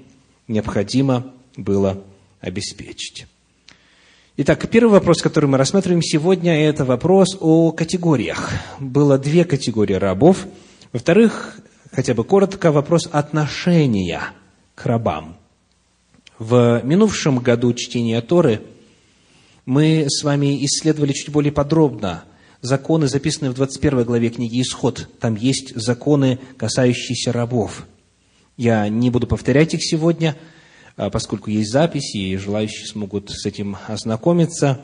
необходимо 0.46 1.32
было 1.56 2.04
обеспечить. 2.40 3.26
Итак, 4.36 4.68
первый 4.70 4.92
вопрос, 4.92 5.20
который 5.20 5.46
мы 5.46 5.58
рассматриваем 5.58 6.02
сегодня, 6.02 6.68
это 6.68 6.84
вопрос 6.84 7.36
о 7.40 7.72
категориях. 7.72 8.52
Было 8.78 9.18
две 9.18 9.44
категории 9.44 9.94
рабов. 9.94 10.46
Во-вторых, 10.92 11.58
хотя 11.90 12.14
бы 12.14 12.22
коротко, 12.22 12.70
вопрос 12.70 13.08
отношения 13.10 14.22
к 14.76 14.86
рабам. 14.86 15.38
В 16.38 16.82
минувшем 16.84 17.40
году 17.40 17.74
чтения 17.74 18.20
Торы 18.20 18.62
мы 19.66 20.06
с 20.08 20.22
вами 20.22 20.64
исследовали 20.64 21.12
чуть 21.12 21.30
более 21.30 21.50
подробно 21.50 22.24
законы, 22.62 23.08
записанные 23.08 23.50
в 23.50 23.54
21 23.54 24.04
главе 24.04 24.30
книги 24.30 24.62
«Исход». 24.62 25.08
Там 25.18 25.34
есть 25.34 25.74
законы, 25.74 26.38
касающиеся 26.56 27.32
рабов. 27.32 27.88
Я 28.56 28.88
не 28.88 29.10
буду 29.10 29.26
повторять 29.26 29.74
их 29.74 29.82
сегодня, 29.82 30.36
а, 30.96 31.10
поскольку 31.10 31.50
есть 31.50 31.72
записи, 31.72 32.18
и 32.18 32.36
желающие 32.36 32.86
смогут 32.86 33.30
с 33.30 33.44
этим 33.44 33.76
ознакомиться. 33.88 34.80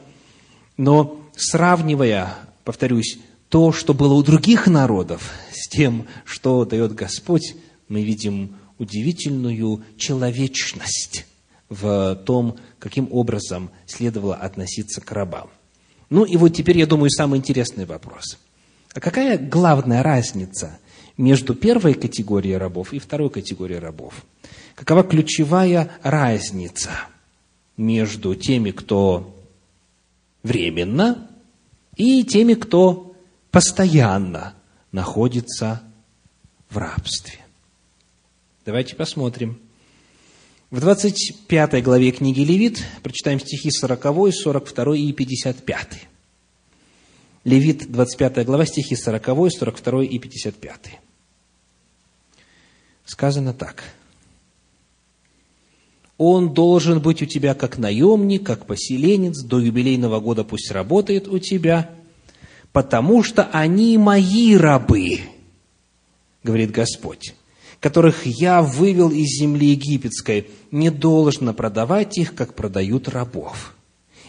Но 0.77 1.21
сравнивая, 1.37 2.35
повторюсь, 2.65 3.19
то, 3.49 3.71
что 3.71 3.95
было 3.95 4.15
у 4.15 4.25
других 4.25 4.67
народов, 4.67 5.31
с 5.53 5.69
тем, 5.69 6.07
что 6.25 6.65
дает 6.65 6.97
Господь, 6.97 7.55
мы 7.89 8.03
видим 8.03 8.57
удивительную 8.79 9.85
человечность 9.97 11.27
в 11.69 12.17
том, 12.27 12.59
каким 12.79 13.09
образом 13.11 13.71
следовало 13.87 14.37
относиться 14.37 15.01
к 15.01 15.11
рабам. 15.13 15.49
Ну 16.11 16.25
и 16.25 16.37
вот 16.37 16.51
теперь, 16.51 16.79
я 16.79 16.87
думаю, 16.87 17.11
самый 17.11 17.39
интересный 17.39 17.87
вопрос. 17.87 18.39
А 18.95 19.01
какая 19.01 19.39
главная 19.39 20.03
разница 20.03 20.79
между 21.17 21.55
первой 21.55 21.95
категорией 21.95 22.57
рабов 22.57 22.93
и 22.93 22.99
второй 22.99 23.31
категорией 23.31 23.81
рабов? 23.81 24.25
Какова 24.75 25.03
ключевая 25.03 25.91
разница 26.03 26.91
между 27.77 28.35
теми, 28.35 28.71
кто 28.71 29.35
временно, 30.43 31.29
и 31.97 32.25
теми, 32.25 32.55
кто 32.55 33.17
постоянно 33.51 34.55
находится 34.93 35.83
в 36.71 36.79
рабстве? 36.79 37.41
Давайте 38.65 38.97
посмотрим. 38.97 39.59
В 40.75 40.81
25 40.81 41.85
главе 41.85 42.11
книги 42.11 42.41
Левит 42.41 42.83
прочитаем 43.05 43.39
стихи 43.39 43.71
40, 43.71 44.35
42 44.35 44.97
и 44.97 45.13
55. 45.13 46.09
Левит, 47.45 47.93
25 47.93 48.45
глава, 48.45 48.67
стихи 48.67 48.97
40, 48.97 49.53
42 49.53 50.03
и 50.03 50.19
55. 50.19 50.99
Сказано 53.05 53.55
так. 53.55 53.85
Он 56.19 56.53
должен 56.53 57.01
быть 57.01 57.23
у 57.23 57.27
тебя 57.27 57.55
как 57.55 57.79
наемник, 57.79 58.45
как 58.45 58.67
поселенец, 58.67 59.45
до 59.45 59.61
юбилейного 59.61 60.19
года 60.19 60.43
пусть 60.43 60.73
работает 60.73 61.29
у 61.29 61.39
тебя, 61.39 61.95
потому 62.73 63.23
что 63.23 63.45
они 63.53 63.97
мои 63.97 64.57
рабы, 64.57 65.21
говорит 66.43 66.73
Господь 66.73 67.33
которых 67.85 68.25
я 68.25 68.63
вывел 68.63 69.11
из 69.11 69.39
земли 69.39 69.73
египетской, 69.73 70.49
не 70.71 70.91
должно 70.91 71.53
продавать 71.53 72.17
их, 72.17 72.35
как 72.35 72.55
продают 72.55 73.11
рабов. 73.11 73.75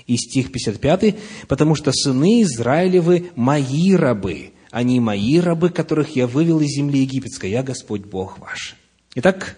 И 0.07 0.17
стих 0.17 0.51
55, 0.51 1.15
потому 1.47 1.73
что 1.75 1.93
сыны 1.93 2.41
Израилевы 2.41 3.31
мои 3.37 3.95
рабы, 3.95 4.51
они 4.71 4.99
мои 4.99 5.39
рабы, 5.39 5.69
которых 5.69 6.17
я 6.17 6.27
вывел 6.27 6.59
из 6.59 6.75
земли 6.75 6.99
египетской, 6.99 7.49
я 7.49 7.63
Господь 7.63 8.01
Бог 8.01 8.39
ваш. 8.39 8.75
Итак, 9.15 9.55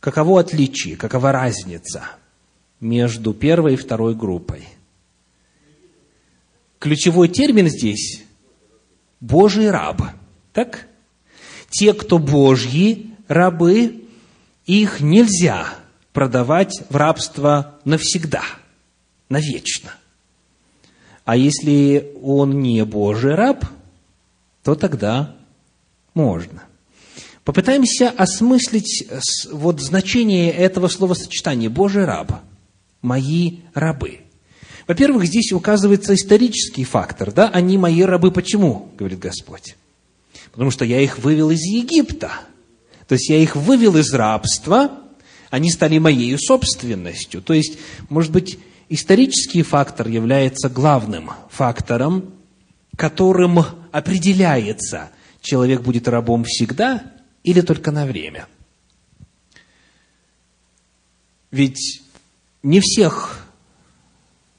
каково 0.00 0.40
отличие, 0.40 0.96
какова 0.96 1.32
разница 1.32 2.02
между 2.80 3.34
первой 3.34 3.74
и 3.74 3.76
второй 3.76 4.14
группой? 4.14 4.64
Ключевой 6.78 7.28
термин 7.28 7.68
здесь– 7.68 8.22
Божий 9.20 9.70
раб. 9.70 10.00
Так? 10.54 10.86
Те, 11.70 11.92
кто 11.92 12.18
Божьи 12.18 13.10
рабы, 13.28 14.04
их 14.66 15.00
нельзя 15.00 15.66
продавать 16.12 16.82
в 16.88 16.96
рабство 16.96 17.76
навсегда, 17.84 18.42
навечно. 19.28 19.94
А 21.24 21.36
если 21.36 22.12
он 22.22 22.60
не 22.62 22.84
Божий 22.84 23.34
раб, 23.34 23.64
то 24.62 24.74
тогда 24.74 25.34
можно. 26.14 26.62
Попытаемся 27.44 28.10
осмыслить 28.10 29.08
вот 29.52 29.80
значение 29.80 30.50
этого 30.50 30.88
словосочетания 30.88 31.70
«Божий 31.70 32.04
раб», 32.04 32.32
«мои 33.02 33.58
рабы». 33.74 34.22
Во-первых, 34.88 35.26
здесь 35.26 35.52
указывается 35.52 36.14
исторический 36.14 36.84
фактор, 36.84 37.32
да, 37.32 37.48
они 37.48 37.76
мои 37.78 38.02
рабы, 38.02 38.30
почему, 38.30 38.90
говорит 38.96 39.18
Господь? 39.18 39.76
Потому 40.56 40.70
что 40.70 40.86
я 40.86 41.02
их 41.02 41.18
вывел 41.18 41.50
из 41.50 41.60
Египта. 41.64 42.32
То 43.06 43.12
есть 43.12 43.28
я 43.28 43.36
их 43.36 43.56
вывел 43.56 43.94
из 43.98 44.10
рабства, 44.14 44.90
они 45.50 45.70
стали 45.70 45.98
моей 45.98 46.34
собственностью. 46.38 47.42
То 47.42 47.52
есть, 47.52 47.76
может 48.08 48.32
быть, 48.32 48.58
исторический 48.88 49.60
фактор 49.60 50.08
является 50.08 50.70
главным 50.70 51.30
фактором, 51.50 52.32
которым 52.96 53.58
определяется, 53.92 55.10
человек 55.42 55.82
будет 55.82 56.08
рабом 56.08 56.44
всегда 56.44 57.02
или 57.44 57.60
только 57.60 57.90
на 57.90 58.06
время. 58.06 58.48
Ведь 61.50 62.00
не 62.62 62.80
всех 62.80 63.46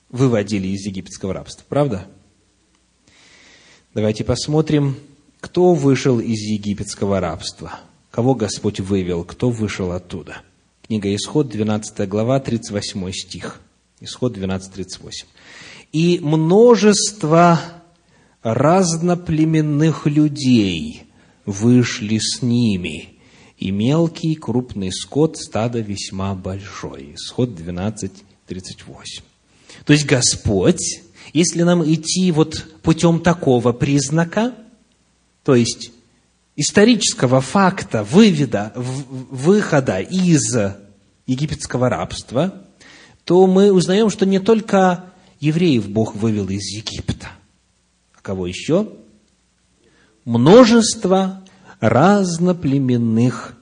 выводили 0.10 0.68
из 0.68 0.86
египетского 0.86 1.34
рабства, 1.34 1.66
правда? 1.68 2.06
Давайте 3.96 4.24
посмотрим 4.24 4.96
кто 5.40 5.74
вышел 5.74 6.20
из 6.20 6.40
египетского 6.40 7.20
рабства? 7.20 7.80
Кого 8.12 8.34
Господь 8.34 8.80
вывел? 8.80 9.24
Кто 9.24 9.50
вышел 9.50 9.92
оттуда? 9.92 10.42
Книга 10.86 11.14
Исход, 11.16 11.50
12 11.50 12.08
глава, 12.10 12.40
38 12.40 13.12
стих. 13.12 13.62
Исход 14.00 14.34
12, 14.34 14.72
38. 14.74 15.28
«И 15.94 16.20
множество 16.22 17.60
разноплеменных 18.42 20.06
людей 20.06 21.04
вышли 21.46 22.18
с 22.20 22.42
ними, 22.42 23.18
и 23.58 23.72
мелкий 23.72 24.36
крупный 24.36 24.92
скот 24.92 25.38
стада 25.38 25.80
весьма 25.80 26.34
большой». 26.36 27.14
Исход 27.16 27.56
12, 27.56 28.12
38. 28.48 29.24
То 29.86 29.94
есть 29.94 30.06
Господь, 30.06 31.02
если 31.34 31.64
нам 31.64 31.84
идти 31.84 32.32
вот 32.32 32.66
путем 32.82 33.20
такого 33.20 33.72
признака– 33.72 34.56
то 35.48 35.56
есть 35.56 35.92
исторического 36.58 37.40
факта 37.40 38.04
вывода, 38.04 38.74
выхода 38.76 40.02
из 40.02 40.42
египетского 41.26 41.88
рабства, 41.88 42.66
то 43.24 43.48
мы 43.48 43.72
узнаем, 43.72 44.10
что 44.10 44.26
не 44.26 44.40
только 44.40 45.06
евреев 45.40 45.88
Бог 45.88 46.16
вывел 46.16 46.50
из 46.50 46.68
Египта. 46.76 47.30
А 48.14 48.22
кого 48.22 48.46
еще? 48.46 48.92
Множество 50.26 51.46
разноплеменных 51.80 53.58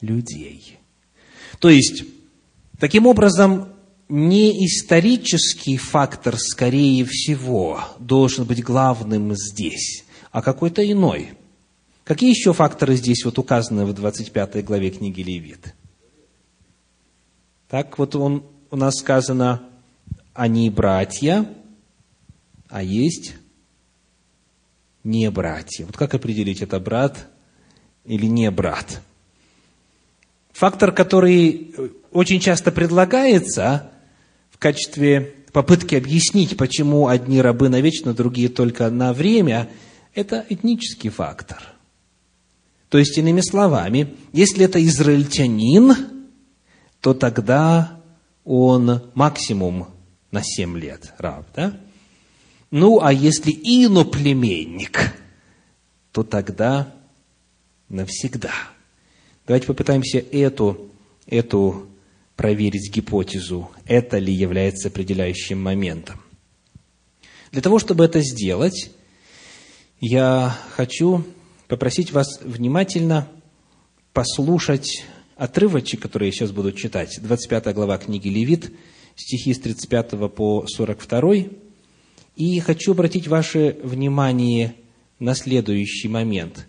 людей. 0.00 0.78
То 1.58 1.68
есть, 1.68 2.04
таким 2.78 3.08
образом, 3.08 3.70
не 4.08 4.64
исторический 4.66 5.78
фактор, 5.78 6.38
скорее 6.38 7.04
всего, 7.04 7.80
должен 7.98 8.44
быть 8.44 8.62
главным 8.62 9.34
здесь, 9.34 10.03
а 10.34 10.42
какой-то 10.42 10.82
иной. 10.90 11.34
Какие 12.02 12.30
еще 12.30 12.52
факторы 12.52 12.96
здесь 12.96 13.24
вот 13.24 13.38
указаны 13.38 13.86
в 13.86 13.92
25 13.92 14.64
главе 14.64 14.90
книги 14.90 15.22
Левит? 15.22 15.76
Так 17.68 17.96
вот 18.00 18.16
он, 18.16 18.42
у 18.72 18.76
нас 18.76 18.96
сказано, 18.96 19.62
они 20.32 20.70
братья, 20.70 21.48
а 22.68 22.82
есть 22.82 23.36
не 25.04 25.30
братья. 25.30 25.86
Вот 25.86 25.96
как 25.96 26.14
определить, 26.14 26.62
это 26.62 26.80
брат 26.80 27.28
или 28.04 28.26
не 28.26 28.50
брат? 28.50 29.02
Фактор, 30.50 30.90
который 30.90 31.76
очень 32.10 32.40
часто 32.40 32.72
предлагается 32.72 33.92
в 34.50 34.58
качестве 34.58 35.32
попытки 35.52 35.94
объяснить, 35.94 36.56
почему 36.56 37.06
одни 37.06 37.40
рабы 37.40 37.68
навечно, 37.68 38.14
другие 38.14 38.48
только 38.48 38.90
на 38.90 39.12
время, 39.12 39.70
это 40.14 40.44
этнический 40.48 41.10
фактор. 41.10 41.62
То 42.88 42.98
есть, 42.98 43.18
иными 43.18 43.40
словами, 43.40 44.14
если 44.32 44.64
это 44.64 44.82
израильтянин, 44.84 45.94
то 47.00 47.12
тогда 47.12 48.00
он 48.44 49.02
максимум 49.14 49.88
на 50.30 50.42
7 50.42 50.78
лет 50.78 51.12
раб, 51.18 51.46
да? 51.54 51.78
Ну, 52.70 53.00
а 53.00 53.12
если 53.12 53.50
иноплеменник, 53.50 55.14
то 56.12 56.22
тогда 56.22 56.92
навсегда. 57.88 58.52
Давайте 59.46 59.66
попытаемся 59.66 60.18
эту, 60.18 60.90
эту 61.26 61.88
проверить 62.36 62.92
гипотезу, 62.92 63.70
это 63.86 64.18
ли 64.18 64.32
является 64.32 64.88
определяющим 64.88 65.62
моментом. 65.62 66.20
Для 67.52 67.62
того, 67.62 67.78
чтобы 67.78 68.04
это 68.04 68.20
сделать, 68.20 68.90
я 70.06 70.54
хочу 70.76 71.24
попросить 71.66 72.12
вас 72.12 72.38
внимательно 72.42 73.26
послушать 74.12 75.06
отрывочек, 75.34 76.02
который 76.02 76.26
я 76.26 76.32
сейчас 76.32 76.52
буду 76.52 76.72
читать. 76.72 77.18
25 77.22 77.74
глава 77.74 77.96
книги 77.96 78.28
Левит, 78.28 78.70
стихи 79.16 79.54
с 79.54 79.60
35 79.60 80.30
по 80.34 80.66
42. 80.66 81.34
И 82.36 82.60
хочу 82.60 82.92
обратить 82.92 83.28
ваше 83.28 83.78
внимание 83.82 84.74
на 85.18 85.34
следующий 85.34 86.08
момент. 86.08 86.68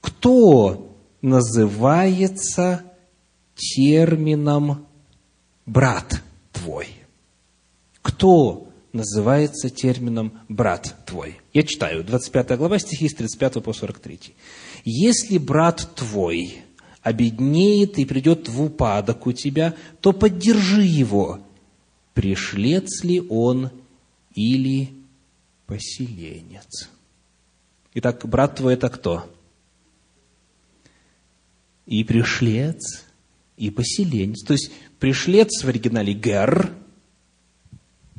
Кто 0.00 0.96
называется 1.20 2.84
термином 3.56 4.86
«брат 5.66 6.22
твой». 6.52 6.86
Кто 8.02 8.71
называется 8.92 9.70
термином 9.70 10.40
«брат 10.48 10.94
твой»? 11.06 11.40
Я 11.52 11.62
читаю, 11.62 12.04
25 12.04 12.56
глава, 12.56 12.78
стихи 12.78 13.08
с 13.08 13.14
35 13.14 13.62
по 13.62 13.72
43. 13.72 14.34
«Если 14.84 15.38
брат 15.38 15.88
твой 15.94 16.62
обеднеет 17.02 17.98
и 17.98 18.04
придет 18.04 18.48
в 18.48 18.62
упадок 18.62 19.26
у 19.26 19.32
тебя, 19.32 19.74
то 20.00 20.12
поддержи 20.12 20.82
его, 20.82 21.40
пришлец 22.14 23.02
ли 23.04 23.20
он 23.20 23.70
или 24.34 24.90
поселенец». 25.66 26.88
Итак, 27.94 28.26
брат 28.26 28.56
твой– 28.56 28.74
это 28.74 28.88
кто? 28.88 29.24
и 31.86 32.04
пришлец, 32.04 33.04
и 33.56 33.70
поселенец. 33.70 34.42
То 34.44 34.54
есть 34.54 34.70
пришлец 34.98 35.62
в 35.62 35.68
оригинале 35.68 36.14
гер, 36.14 36.72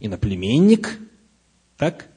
иноплеменник, 0.03 0.99
так? 1.77 2.07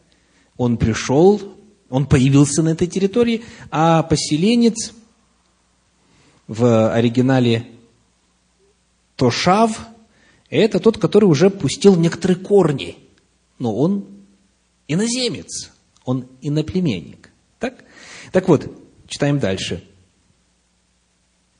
Он 0.58 0.76
пришел, 0.76 1.40
он 1.88 2.06
появился 2.06 2.62
на 2.62 2.70
этой 2.70 2.86
территории, 2.86 3.44
а 3.70 4.02
поселенец 4.02 4.92
в 6.46 6.92
оригинале 6.92 7.66
Тошав– 9.16 9.86
это 10.50 10.78
тот, 10.78 10.98
который 10.98 11.24
уже 11.24 11.48
пустил 11.48 11.96
некоторые 11.96 12.36
корни, 12.36 12.98
но 13.58 13.74
он 13.74 14.06
иноземец, 14.88 15.72
он 16.04 16.26
иноплеменник. 16.42 17.30
Так? 17.58 17.84
Так 18.32 18.48
вот, 18.48 18.70
читаем 19.08 19.38
дальше– 19.38 19.82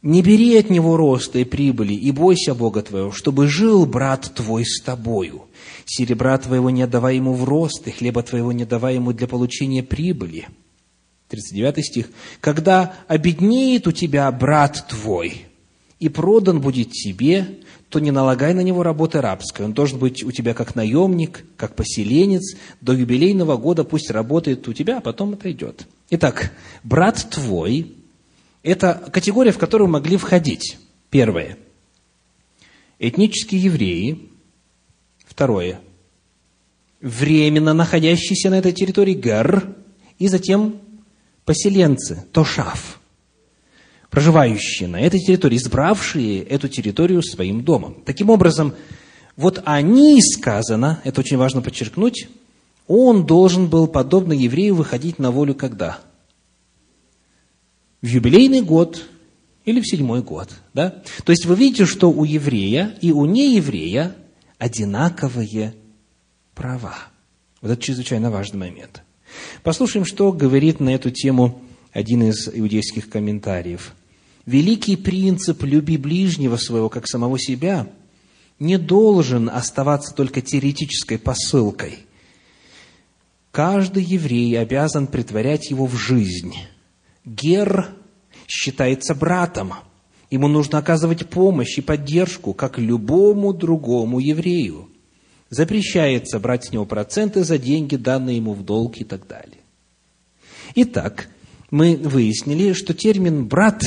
не 0.02 0.22
бери 0.22 0.56
от 0.56 0.70
него 0.70 0.96
роста 0.96 1.38
и 1.38 1.44
прибыли, 1.44 1.94
и 1.94 2.10
бойся 2.10 2.54
Бога 2.54 2.82
твоего, 2.82 3.12
чтобы 3.12 3.48
жил 3.48 3.86
брат 3.86 4.32
твой 4.34 4.64
с 4.64 4.80
тобою. 4.80 5.44
Серебра 5.84 6.36
твоего 6.38 6.70
не 6.70 6.82
отдавай 6.82 7.16
ему 7.16 7.32
в 7.32 7.44
рост, 7.44 7.86
и 7.86 7.90
хлеба 7.90 8.22
твоего 8.22 8.52
не 8.52 8.64
давай 8.64 8.96
ему 8.96 9.12
для 9.12 9.26
получения 9.26 9.82
прибыли. 9.82 10.48
39 11.28 11.84
стих. 11.84 12.10
Когда 12.40 12.94
обеднеет 13.08 13.86
у 13.86 13.92
тебя 13.92 14.30
брат 14.30 14.86
твой, 14.88 15.46
и 15.98 16.08
продан 16.08 16.60
будет 16.60 16.92
тебе, 16.92 17.58
то 17.88 17.98
не 17.98 18.10
налагай 18.10 18.52
на 18.52 18.60
него 18.60 18.82
работы 18.82 19.20
рабской. 19.20 19.64
Он 19.64 19.72
должен 19.72 19.98
быть 19.98 20.22
у 20.22 20.30
тебя 20.30 20.54
как 20.54 20.74
наемник, 20.74 21.44
как 21.56 21.74
поселенец. 21.74 22.56
До 22.80 22.92
юбилейного 22.92 23.56
года 23.56 23.84
пусть 23.84 24.10
работает 24.10 24.68
у 24.68 24.72
тебя, 24.72 24.98
а 24.98 25.00
потом 25.00 25.32
отойдет. 25.32 25.86
Итак, 26.10 26.52
брат 26.84 27.26
твой 27.30 27.95
это 28.66 29.10
категория, 29.12 29.52
в 29.52 29.58
которую 29.58 29.88
могли 29.88 30.16
входить. 30.16 30.76
Первое. 31.08 31.56
Этнические 32.98 33.62
евреи. 33.62 34.28
Второе. 35.24 35.80
Временно 37.00 37.74
находящиеся 37.74 38.50
на 38.50 38.58
этой 38.58 38.72
территории 38.72 39.14
гар. 39.14 39.68
И 40.18 40.26
затем 40.26 40.80
поселенцы, 41.44 42.24
тошав, 42.32 42.98
проживающие 44.10 44.88
на 44.88 45.00
этой 45.00 45.20
территории, 45.20 45.58
избравшие 45.58 46.42
эту 46.42 46.68
территорию 46.68 47.22
своим 47.22 47.62
домом. 47.62 48.02
Таким 48.04 48.30
образом, 48.30 48.74
вот 49.36 49.62
они, 49.64 50.20
сказано, 50.22 51.00
это 51.04 51.20
очень 51.20 51.36
важно 51.36 51.62
подчеркнуть, 51.62 52.28
он 52.88 53.26
должен 53.26 53.68
был, 53.68 53.86
подобно 53.86 54.32
еврею, 54.32 54.74
выходить 54.74 55.18
на 55.18 55.30
волю 55.30 55.54
когда? 55.54 56.00
В 58.06 58.08
юбилейный 58.08 58.62
год 58.62 59.04
или 59.64 59.80
в 59.80 59.86
седьмой 59.86 60.22
год. 60.22 60.48
Да? 60.72 61.02
То 61.24 61.32
есть 61.32 61.44
вы 61.44 61.56
видите, 61.56 61.86
что 61.86 62.08
у 62.08 62.22
еврея 62.22 62.96
и 63.00 63.10
у 63.10 63.26
нееврея 63.26 64.14
одинаковые 64.58 65.74
права. 66.54 66.96
Вот 67.60 67.72
это 67.72 67.82
чрезвычайно 67.82 68.30
важный 68.30 68.60
момент. 68.60 69.02
Послушаем, 69.64 70.06
что 70.06 70.32
говорит 70.32 70.78
на 70.78 70.90
эту 70.90 71.10
тему 71.10 71.60
один 71.92 72.22
из 72.22 72.48
иудейских 72.48 73.10
комментариев. 73.10 73.92
Великий 74.46 74.94
принцип 74.94 75.64
«люби 75.64 75.96
ближнего 75.96 76.56
своего, 76.58 76.88
как 76.88 77.08
самого 77.08 77.40
себя» 77.40 77.88
не 78.60 78.78
должен 78.78 79.50
оставаться 79.50 80.14
только 80.14 80.42
теоретической 80.42 81.18
посылкой. 81.18 81.98
Каждый 83.50 84.04
еврей 84.04 84.56
обязан 84.58 85.08
притворять 85.08 85.70
его 85.70 85.86
в 85.86 85.96
жизнь– 85.96 86.54
Гер 87.26 87.88
считается 88.46 89.14
братом. 89.14 89.74
Ему 90.30 90.48
нужно 90.48 90.78
оказывать 90.78 91.28
помощь 91.28 91.78
и 91.78 91.82
поддержку, 91.82 92.52
как 92.52 92.78
любому 92.78 93.52
другому 93.52 94.18
еврею. 94.18 94.88
Запрещается 95.50 96.40
брать 96.40 96.66
с 96.66 96.72
него 96.72 96.84
проценты 96.84 97.44
за 97.44 97.58
деньги, 97.58 97.96
данные 97.96 98.36
ему 98.36 98.52
в 98.52 98.64
долг 98.64 98.98
и 98.98 99.04
так 99.04 99.26
далее. 99.28 99.60
Итак, 100.74 101.28
мы 101.70 101.96
выяснили, 101.96 102.72
что 102.72 102.94
термин 102.94 103.46
«брат», 103.46 103.82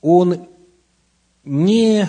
он 0.00 0.48
не 1.44 2.08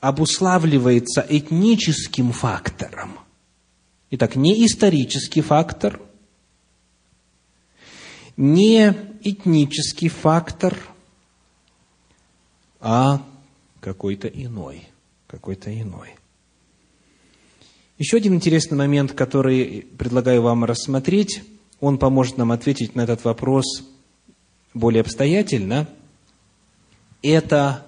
обуславливается 0.00 1.24
этническим 1.28 2.32
фактором. 2.32 3.18
Итак, 4.10 4.36
не 4.36 4.64
исторический 4.64 5.40
фактор, 5.40 6.00
не 8.36 8.94
этнический 9.30 10.08
фактор, 10.08 10.76
а 12.80 13.22
какой-то 13.80 14.28
иной, 14.28 14.88
какой-то 15.26 15.72
иной. 15.72 16.10
Еще 17.98 18.16
один 18.16 18.34
интересный 18.34 18.78
момент, 18.78 19.12
который 19.12 19.86
предлагаю 19.98 20.42
вам 20.42 20.64
рассмотреть, 20.64 21.42
он 21.80 21.98
поможет 21.98 22.38
нам 22.38 22.52
ответить 22.52 22.94
на 22.94 23.00
этот 23.00 23.24
вопрос 23.24 23.82
более 24.72 25.00
обстоятельно, 25.00 25.88
это 27.22 27.84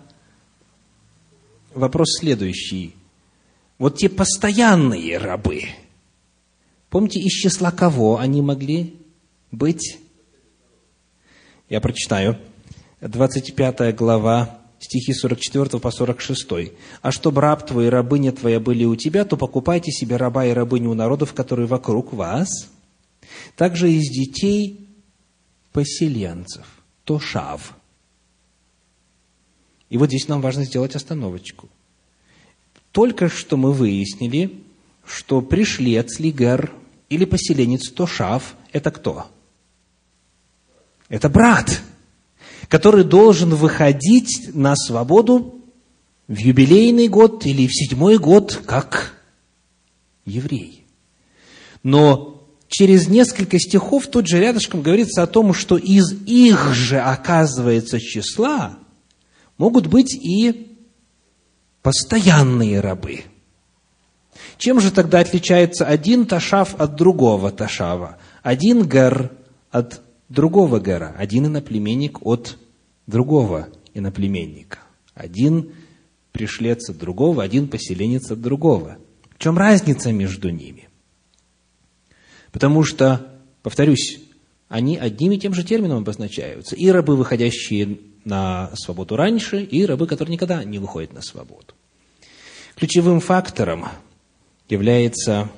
вопрос 1.74 2.18
следующий. 2.18 2.96
Вот 3.78 3.98
те 3.98 4.08
постоянные 4.08 5.16
рабы, 5.18 5.62
помните, 6.88 7.20
из 7.20 7.32
числа 7.32 7.70
кого 7.70 8.18
они 8.18 8.42
могли 8.42 8.96
быть? 9.52 9.99
Я 11.70 11.80
прочитаю. 11.80 12.36
25 13.00 13.94
глава, 13.94 14.58
стихи 14.80 15.14
44 15.14 15.78
по 15.78 15.90
46. 15.92 16.72
«А 17.00 17.12
чтобы 17.12 17.40
раб 17.40 17.64
твой 17.64 17.86
и 17.86 17.88
рабыня 17.88 18.32
твоя 18.32 18.58
были 18.58 18.84
у 18.84 18.96
тебя, 18.96 19.24
то 19.24 19.36
покупайте 19.36 19.92
себе 19.92 20.16
раба 20.16 20.44
и 20.46 20.50
рабыню 20.50 20.90
у 20.90 20.94
народов, 20.94 21.32
которые 21.32 21.68
вокруг 21.68 22.12
вас, 22.12 22.68
также 23.56 23.92
из 23.92 24.10
детей 24.10 24.88
поселенцев, 25.72 26.66
то 27.04 27.20
шав». 27.20 27.76
И 29.90 29.96
вот 29.96 30.08
здесь 30.08 30.26
нам 30.26 30.40
важно 30.40 30.64
сделать 30.64 30.96
остановочку. 30.96 31.68
Только 32.90 33.28
что 33.28 33.56
мы 33.56 33.72
выяснили, 33.72 34.60
что 35.04 35.40
пришлец, 35.40 36.18
лигер 36.18 36.72
или 37.08 37.24
поселенец 37.24 37.90
Тошав– 37.90 38.56
это 38.72 38.90
кто? 38.90 39.28
Это 41.10 41.28
брат, 41.28 41.82
который 42.68 43.04
должен 43.04 43.54
выходить 43.54 44.54
на 44.54 44.76
свободу 44.76 45.60
в 46.28 46.36
юбилейный 46.36 47.08
год 47.08 47.44
или 47.44 47.66
в 47.66 47.74
седьмой 47.74 48.16
год, 48.16 48.62
как 48.64 49.16
еврей. 50.24 50.86
Но 51.82 52.48
через 52.68 53.08
несколько 53.08 53.58
стихов 53.58 54.06
тут 54.06 54.28
же 54.28 54.38
рядышком 54.38 54.82
говорится 54.82 55.24
о 55.24 55.26
том, 55.26 55.52
что 55.52 55.76
из 55.76 56.12
их 56.26 56.72
же, 56.74 57.00
оказывается, 57.00 57.98
числа 57.98 58.78
могут 59.58 59.88
быть 59.88 60.14
и 60.14 60.78
постоянные 61.82 62.78
рабы. 62.78 63.24
Чем 64.58 64.80
же 64.80 64.92
тогда 64.92 65.18
отличается 65.18 65.86
один 65.86 66.24
ташав 66.24 66.80
от 66.80 66.94
другого 66.94 67.50
ташава? 67.50 68.18
Один 68.44 68.88
гер 68.88 69.32
от 69.72 70.02
другого 70.30 70.80
гера, 70.80 71.14
один 71.18 71.46
иноплеменник 71.46 72.24
от 72.24 72.56
другого 73.06 73.68
иноплеменника. 73.92 74.78
Один 75.12 75.74
пришлец 76.32 76.88
от 76.88 76.96
другого, 76.96 77.42
один 77.42 77.68
поселенец 77.68 78.30
от 78.30 78.40
другого. 78.40 78.96
В 79.36 79.38
чем 79.38 79.58
разница 79.58 80.12
между 80.12 80.48
ними? 80.48 80.88
Потому 82.52 82.84
что, 82.84 83.34
повторюсь, 83.62 84.20
они 84.68 84.96
одним 84.96 85.32
и 85.32 85.38
тем 85.38 85.52
же 85.52 85.64
термином 85.64 85.98
обозначаются. 85.98 86.76
И 86.76 86.88
рабы, 86.88 87.16
выходящие 87.16 87.98
на 88.24 88.70
свободу 88.74 89.16
раньше, 89.16 89.62
и 89.62 89.84
рабы, 89.84 90.06
которые 90.06 90.34
никогда 90.34 90.62
не 90.64 90.78
выходят 90.78 91.12
на 91.12 91.22
свободу. 91.22 91.74
Ключевым 92.76 93.20
фактором 93.20 93.88
является 94.68 95.50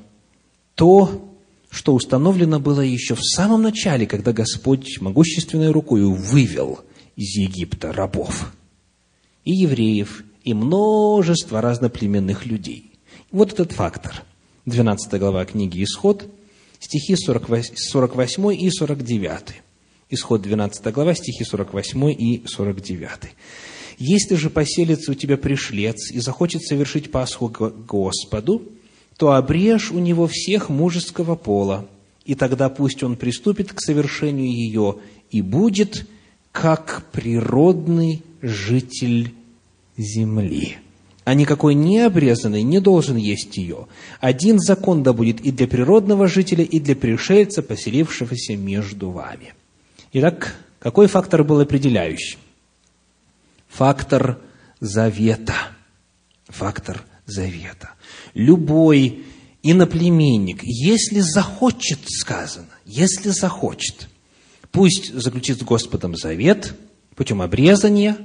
то, 0.74 1.31
что 1.72 1.94
установлено 1.94 2.60
было 2.60 2.82
еще 2.82 3.14
в 3.14 3.24
самом 3.24 3.62
начале, 3.62 4.06
когда 4.06 4.32
Господь 4.34 5.00
могущественной 5.00 5.70
рукой 5.70 6.04
вывел 6.04 6.80
из 7.16 7.34
Египта 7.34 7.92
рабов 7.92 8.52
и 9.44 9.52
евреев, 9.52 10.22
и 10.44 10.52
множество 10.52 11.62
разноплеменных 11.62 12.44
людей. 12.46 12.92
Вот 13.30 13.52
этот 13.54 13.72
фактор. 13.72 14.22
12 14.66 15.18
глава 15.18 15.44
книги 15.46 15.82
«Исход», 15.82 16.28
стихи 16.78 17.16
48 17.16 18.54
и 18.54 18.70
49. 18.70 19.40
Исход 20.10 20.42
12 20.42 20.92
глава, 20.92 21.14
стихи 21.14 21.42
48 21.42 22.10
и 22.10 22.42
49. 22.46 23.10
«Если 23.98 24.34
же 24.34 24.50
поселится 24.50 25.12
у 25.12 25.14
тебя 25.14 25.38
пришлец 25.38 26.10
и 26.10 26.20
захочет 26.20 26.62
совершить 26.62 27.10
Пасху 27.10 27.48
Господу, 27.48 28.62
то 29.16 29.32
обрежь 29.32 29.90
у 29.90 29.98
него 29.98 30.26
всех 30.26 30.68
мужеского 30.68 31.34
пола, 31.34 31.86
и 32.24 32.34
тогда 32.34 32.68
пусть 32.68 33.02
он 33.02 33.16
приступит 33.16 33.72
к 33.72 33.80
совершению 33.80 34.50
ее 34.50 34.96
и 35.30 35.42
будет 35.42 36.06
как 36.52 37.04
природный 37.12 38.22
житель 38.40 39.34
земли. 39.96 40.78
А 41.24 41.34
никакой 41.34 41.74
необрезанный 41.74 42.62
не 42.62 42.80
должен 42.80 43.16
есть 43.16 43.56
ее. 43.56 43.86
Один 44.20 44.58
закон 44.58 45.02
да 45.02 45.12
будет 45.12 45.40
и 45.40 45.52
для 45.52 45.68
природного 45.68 46.26
жителя, 46.26 46.64
и 46.64 46.80
для 46.80 46.96
пришельца, 46.96 47.62
поселившегося 47.62 48.56
между 48.56 49.10
вами». 49.10 49.54
Итак, 50.12 50.56
какой 50.78 51.06
фактор 51.06 51.44
был 51.44 51.60
определяющим? 51.60 52.38
Фактор 53.68 54.38
завета. 54.80 55.54
Фактор 56.48 57.02
завета. 57.26 57.90
Любой 58.34 59.24
иноплеменник, 59.62 60.62
если 60.62 61.20
захочет, 61.20 61.98
сказано, 62.06 62.68
если 62.84 63.30
захочет, 63.30 64.08
пусть 64.70 65.14
заключит 65.14 65.60
с 65.60 65.62
Господом 65.62 66.16
завет 66.16 66.74
путем 67.14 67.42
обрезания, 67.42 68.16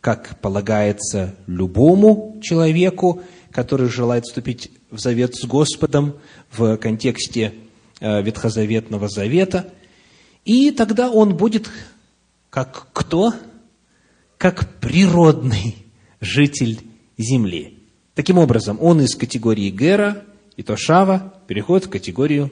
как 0.00 0.40
полагается 0.40 1.34
любому 1.46 2.38
человеку, 2.42 3.22
который 3.50 3.88
желает 3.88 4.24
вступить 4.24 4.70
в 4.90 4.98
завет 4.98 5.34
с 5.34 5.44
Господом 5.44 6.16
в 6.52 6.76
контексте 6.76 7.54
э, 8.00 8.22
Ветхозаветного 8.22 9.08
завета– 9.08 9.72
и 10.46 10.70
тогда 10.70 11.10
он 11.10 11.36
будет 11.36 11.68
как 12.50 12.88
кто? 12.92 13.34
Как 14.38 14.80
природный 14.80 15.76
житель 16.20 16.80
земли. 17.18 17.75
Таким 18.16 18.38
образом, 18.38 18.78
он 18.80 19.02
из 19.02 19.14
категории 19.14 19.68
Гера 19.68 20.24
и 20.56 20.62
Тошава 20.62 21.34
переходит 21.46 21.84
в 21.84 21.90
категорию 21.90 22.50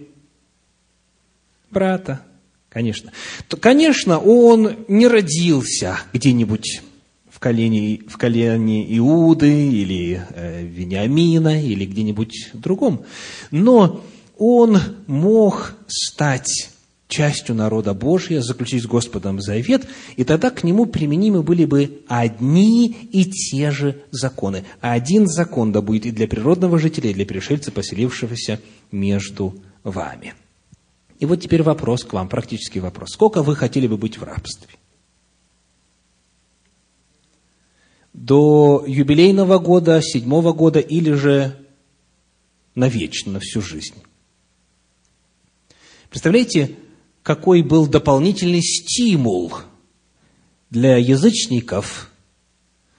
брата. 1.70 2.20
Конечно. 2.68 3.12
То, 3.48 3.56
конечно, 3.56 4.18
он 4.18 4.76
не 4.88 5.08
родился 5.08 5.98
где-нибудь 6.12 6.82
в 7.30 7.38
колене, 7.38 8.02
в 8.06 8.18
колене 8.18 8.98
Иуды 8.98 9.70
или 9.70 10.22
э, 10.34 10.64
Вениамина 10.66 11.64
или 11.64 11.86
где-нибудь 11.86 12.50
другом. 12.52 13.06
Но 13.50 14.04
он 14.36 14.78
мог 15.06 15.76
стать 15.86 16.73
частью 17.08 17.54
народа 17.54 17.94
Божия, 17.94 18.40
заключить 18.40 18.82
с 18.82 18.86
Господом 18.86 19.40
завет, 19.40 19.86
и 20.16 20.24
тогда 20.24 20.50
к 20.50 20.64
нему 20.64 20.86
применимы 20.86 21.42
были 21.42 21.64
бы 21.64 22.02
одни 22.08 22.88
и 22.88 23.24
те 23.24 23.70
же 23.70 24.02
законы. 24.10 24.64
Один 24.80 25.26
закон 25.26 25.72
да 25.72 25.80
будет 25.80 26.06
и 26.06 26.10
для 26.10 26.26
природного 26.26 26.78
жителя, 26.78 27.10
и 27.10 27.14
для 27.14 27.26
пришельца, 27.26 27.70
поселившегося 27.72 28.60
между 28.90 29.54
вами. 29.82 30.34
И 31.20 31.26
вот 31.26 31.40
теперь 31.40 31.62
вопрос 31.62 32.04
к 32.04 32.12
вам, 32.12 32.28
практический 32.28 32.80
вопрос. 32.80 33.10
Сколько 33.12 33.42
вы 33.42 33.54
хотели 33.54 33.86
бы 33.86 33.96
быть 33.96 34.18
в 34.18 34.24
рабстве? 34.24 34.68
До 38.12 38.84
юбилейного 38.86 39.58
года, 39.58 40.00
седьмого 40.02 40.52
года 40.52 40.78
или 40.78 41.12
же 41.12 41.56
навечно, 42.74 43.32
на 43.32 43.40
всю 43.40 43.60
жизнь? 43.60 43.94
Представляете, 46.10 46.76
какой 47.24 47.62
был 47.62 47.86
дополнительный 47.86 48.62
стимул 48.62 49.54
для 50.68 50.98
язычников, 50.98 52.10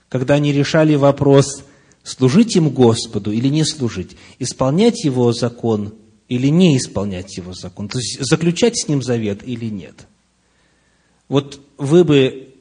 когда 0.09 0.33
они 0.33 0.51
решали 0.51 0.95
вопрос, 0.95 1.63
служить 2.03 2.55
им 2.55 2.69
Господу 2.69 3.31
или 3.31 3.47
не 3.49 3.63
служить, 3.63 4.17
исполнять 4.39 5.05
Его 5.05 5.31
закон 5.31 5.93
или 6.27 6.47
не 6.47 6.75
исполнять 6.75 7.37
Его 7.37 7.53
закон, 7.53 7.87
то 7.87 7.99
есть 7.99 8.17
заключать 8.19 8.75
с 8.77 8.87
Ним 8.87 9.03
завет 9.03 9.47
или 9.47 9.65
нет. 9.65 10.07
Вот 11.27 11.61
вы 11.77 12.03
бы, 12.03 12.55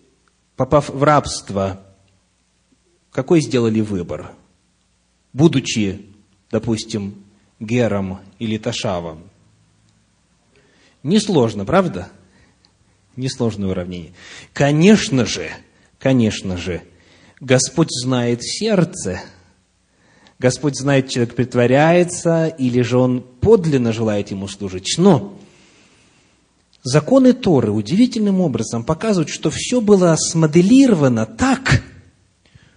попав 0.56 0.90
в 0.90 1.02
рабство, 1.02 1.82
какой 3.10 3.40
сделали 3.40 3.80
выбор? 3.80 4.34
Будучи, 5.32 6.04
допустим, 6.50 7.24
Гером 7.58 8.20
или 8.38 8.58
Ташавом– 8.58 9.22
Несложно, 11.04 11.66
правда? 11.66 12.08
Несложное 13.14 13.68
уравнение. 13.68 14.12
Конечно 14.54 15.26
же, 15.26 15.50
конечно 16.00 16.56
же, 16.56 16.82
Господь 17.40 17.90
знает 17.90 18.42
сердце. 18.42 19.20
Господь 20.38 20.76
знает, 20.76 21.10
человек 21.10 21.34
притворяется, 21.36 22.46
или 22.46 22.80
же 22.80 22.98
он 22.98 23.20
подлинно 23.20 23.92
желает 23.92 24.30
ему 24.30 24.48
служить. 24.48 24.94
Но 24.96 25.38
законы 26.82 27.34
Торы 27.34 27.70
удивительным 27.70 28.40
образом 28.40 28.82
показывают, 28.82 29.28
что 29.28 29.50
все 29.50 29.82
было 29.82 30.16
смоделировано 30.16 31.26
так, 31.26 31.82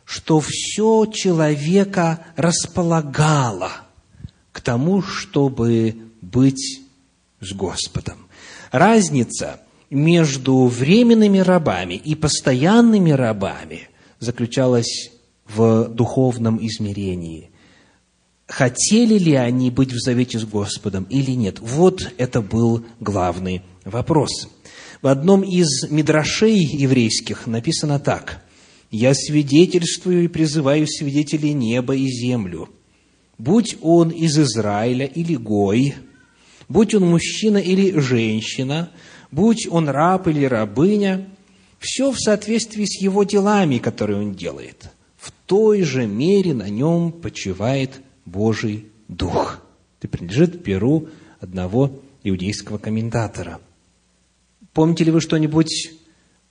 что 0.04 0.42
все 0.46 1.06
человека 1.06 2.26
располагало 2.36 3.72
к 4.52 4.60
тому, 4.60 5.02
чтобы 5.02 5.96
быть 6.22 6.87
с 7.40 7.54
Господом. 7.54 8.28
Разница 8.72 9.62
между 9.90 10.66
временными 10.66 11.40
рабами 11.40 11.94
и 11.94 12.16
постоянными 12.16 13.12
рабами 13.12 13.90
заключалась 14.20 15.12
в 15.48 15.88
духовном 15.90 16.60
измерении. 16.66 17.52
Хотели 18.48 19.18
ли 19.18 19.36
они 19.36 19.72
быть 19.72 19.92
в 19.92 20.00
завете 20.00 20.40
с 20.40 20.46
Господом 20.46 21.06
или 21.10 21.32
нет? 21.32 21.60
Вот 21.60 22.14
это 22.18 22.42
был 22.42 22.86
главный 23.00 23.62
вопрос. 23.84 24.48
В 25.02 25.08
одном 25.08 25.42
из 25.42 25.90
мидрашей 25.90 26.58
еврейских 26.58 27.46
написано 27.46 28.00
так. 28.00 28.44
«Я 28.90 29.14
свидетельствую 29.14 30.24
и 30.24 30.28
призываю 30.30 30.88
свидетелей 30.88 31.54
неба 31.54 31.96
и 31.96 32.08
землю. 32.08 32.70
Будь 33.38 33.78
он 33.82 34.10
из 34.10 34.40
Израиля 34.40 35.06
или 35.06 35.36
Гой, 35.36 35.94
будь 36.70 36.94
он 36.96 37.06
мужчина 37.06 37.58
или 37.58 37.98
женщина, 38.00 38.92
будь 39.32 39.68
он 39.70 39.90
раб 39.90 40.28
или 40.28 40.46
рабыня, 40.46 41.28
все 41.80 42.12
в 42.12 42.20
соответствии 42.20 42.86
с 42.86 43.02
его 43.02 43.24
делами, 43.24 43.78
которые 43.78 44.20
он 44.20 44.34
делает. 44.34 44.90
В 45.18 45.32
той 45.46 45.84
же 45.84 46.08
мере 46.08 46.54
на 46.54 46.70
нем 46.70 47.12
почивает 47.12 48.02
Божий 48.26 48.86
Дух». 49.08 49.62
Это 50.00 50.08
принадлежит 50.08 50.64
перу 50.64 51.10
одного 51.40 52.00
иудейского 52.24 52.78
комментатора– 52.78 53.60
Помните 54.78 55.06
ли 55.06 55.10
вы 55.10 55.22
что-нибудь 55.22 55.92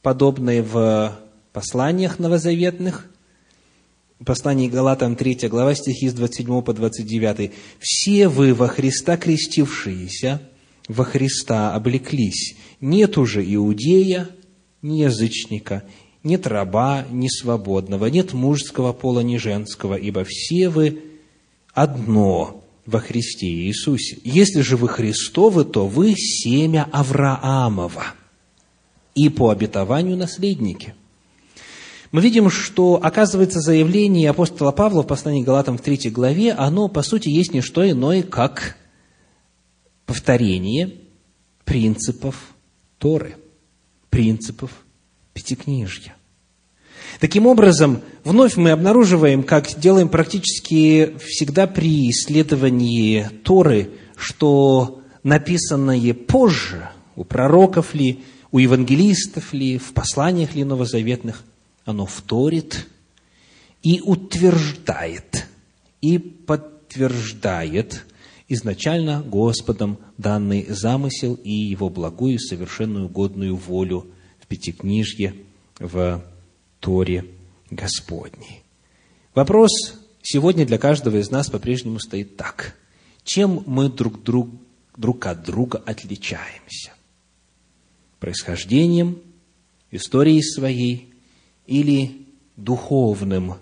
подобное 0.03 0.61
в 0.61 1.17
посланиях 1.53 2.19
новозаветных? 2.19 3.09
Послание 4.25 4.71
Галатам 4.71 5.15
3 5.15 5.49
глава, 5.49 5.75
стихи 5.75 6.09
с 6.09 6.15
27 6.15 6.63
по 6.63 6.73
29. 6.73 7.53
«Все 7.79 8.29
вы 8.29 8.55
во 8.55 8.67
Христа 8.67 9.19
крестившиеся, 9.19 10.41
во 10.89 11.05
Христа 11.05 11.75
облеклись. 11.75 12.57
Нет 12.81 13.19
уже 13.19 13.45
иудея, 13.45 14.31
ни 14.81 15.01
язычника, 15.01 15.85
нет 16.23 16.47
раба, 16.47 17.05
ни 17.11 17.29
свободного, 17.29 18.07
нет 18.07 18.33
мужского 18.33 18.95
пола, 18.95 19.21
ни 19.21 19.37
женского, 19.37 19.97
ибо 19.97 20.25
все 20.25 20.71
вы 20.71 21.03
одно 21.75 22.65
во 22.87 23.01
Христе 23.01 23.47
Иисусе. 23.47 24.19
Если 24.25 24.63
же 24.63 24.79
вы 24.79 24.89
Христовы, 24.89 25.67
то 25.67 25.87
вы 25.87 26.15
семя 26.17 26.89
Авраамова 26.91 28.15
и 29.15 29.29
по 29.29 29.51
обетованию 29.51 30.17
наследники. 30.17 30.95
Мы 32.13 32.21
видим, 32.21 32.51
что, 32.51 33.01
оказывается, 33.03 33.61
заявление 33.61 34.31
апостола 34.31 34.71
Павла 34.71 35.03
в 35.03 35.07
послании 35.07 35.43
к 35.43 35.47
Галатам 35.47 35.79
в 35.79 35.83
третьей 35.83 36.11
главе, 36.11 36.53
оно, 36.53 36.89
по 36.89 37.03
сути, 37.03 37.29
есть 37.29 37.53
не 37.53 37.61
что 37.61 37.89
иное, 37.89 38.23
как 38.23 38.77
повторение 40.05 40.95
принципов 41.65 42.55
Торы, 42.99 43.37
принципов 44.09 44.71
Пятикнижья. 45.35 46.15
Таким 47.21 47.47
образом, 47.47 48.03
вновь 48.25 48.57
мы 48.57 48.71
обнаруживаем, 48.71 49.43
как 49.43 49.69
делаем 49.79 50.09
практически 50.09 51.17
всегда 51.19 51.67
при 51.67 52.11
исследовании 52.11 53.29
Торы, 53.43 53.91
что 54.17 55.03
написанное 55.23 56.15
позже, 56.15 56.89
у 57.17 57.25
пророков 57.25 57.95
ли, 57.95 58.23
у 58.53 58.59
евангелистов 58.59 59.53
ли, 59.53 59.79
в 59.79 59.93
посланиях 59.93 60.55
ли 60.55 60.65
новозаветных, 60.65 61.43
оно 61.87 62.05
вторит 62.05 62.89
и 63.83 64.01
утверждает, 64.01 65.47
и 66.03 66.19
подтверждает 66.19 68.05
изначально 68.49 69.23
Господом 69.23 69.99
данный 70.19 70.67
замысел 70.69 71.35
и 71.35 71.53
его 71.53 71.89
благую, 71.89 72.39
совершенную, 72.39 73.09
годную 73.09 73.57
волю 73.57 74.09
в 74.41 74.47
Пятикнижье, 74.47 75.35
в 75.79 76.23
Торе 76.81 77.25
Господней. 77.71 78.63
Вопрос 79.35 79.71
сегодня 80.23 80.67
для 80.67 80.79
каждого 80.79 81.19
из 81.19 81.31
нас 81.31 81.49
по-прежнему 81.49 82.01
стоит 82.01 82.37
так. 82.37 82.77
Чем 83.23 83.63
мы 83.67 83.89
друг, 83.89 84.23
друг, 84.25 84.51
друг 84.97 85.27
от 85.27 85.45
друга 85.45 85.81
отличаемся? 85.85 86.93
Происхождением, 88.19 89.21
историей 89.93 90.43
своей 90.43 91.13
или 91.67 92.27
духовным 92.57 93.55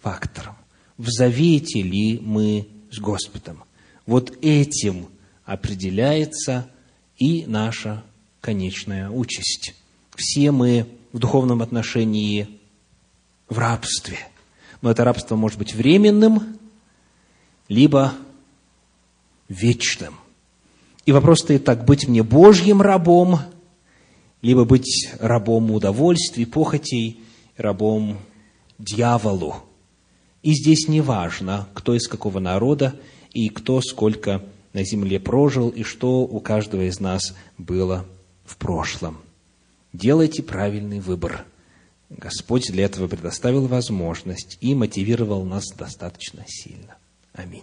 фактором? 0.00 0.56
В 0.96 1.08
завете 1.08 1.82
ли 1.82 2.18
мы 2.20 2.68
с 2.90 2.98
Господом? 2.98 3.64
Вот 4.06 4.36
этим 4.42 5.08
определяется 5.44 6.68
и 7.16 7.44
наша 7.46 8.04
конечная 8.40 9.10
участь. 9.10 9.74
Все 10.14 10.50
мы 10.50 10.86
в 11.12 11.18
духовном 11.18 11.62
отношении 11.62 12.48
в 13.48 13.58
рабстве. 13.58 14.18
Но 14.82 14.90
это 14.90 15.04
рабство 15.04 15.36
может 15.36 15.58
быть 15.58 15.74
временным, 15.74 16.58
либо 17.68 18.12
вечным. 19.48 20.14
И 21.06 21.12
вопрос 21.12 21.40
стоит 21.40 21.64
так, 21.64 21.84
быть 21.84 22.08
мне 22.08 22.22
Божьим 22.22 22.82
рабом, 22.82 23.38
либо 24.42 24.64
быть 24.64 25.10
рабом 25.20 25.70
удовольствий, 25.70 26.44
похотей, 26.44 27.23
рабом 27.56 28.18
дьяволу. 28.78 29.56
И 30.42 30.52
здесь 30.52 30.88
не 30.88 31.00
важно, 31.00 31.68
кто 31.74 31.94
из 31.94 32.06
какого 32.06 32.38
народа 32.38 32.94
и 33.32 33.48
кто 33.48 33.80
сколько 33.80 34.42
на 34.72 34.84
земле 34.84 35.20
прожил, 35.20 35.70
и 35.70 35.82
что 35.82 36.22
у 36.22 36.40
каждого 36.40 36.82
из 36.82 37.00
нас 37.00 37.34
было 37.56 38.04
в 38.44 38.56
прошлом. 38.56 39.18
Делайте 39.92 40.42
правильный 40.42 41.00
выбор– 41.00 41.44
Господь 42.16 42.70
для 42.70 42.84
этого 42.84 43.08
предоставил 43.08 43.66
возможность 43.66 44.58
и 44.60 44.74
мотивировал 44.74 45.44
нас 45.44 45.64
достаточно 45.76 46.44
сильно. 46.46 46.96
Аминь. 47.32 47.62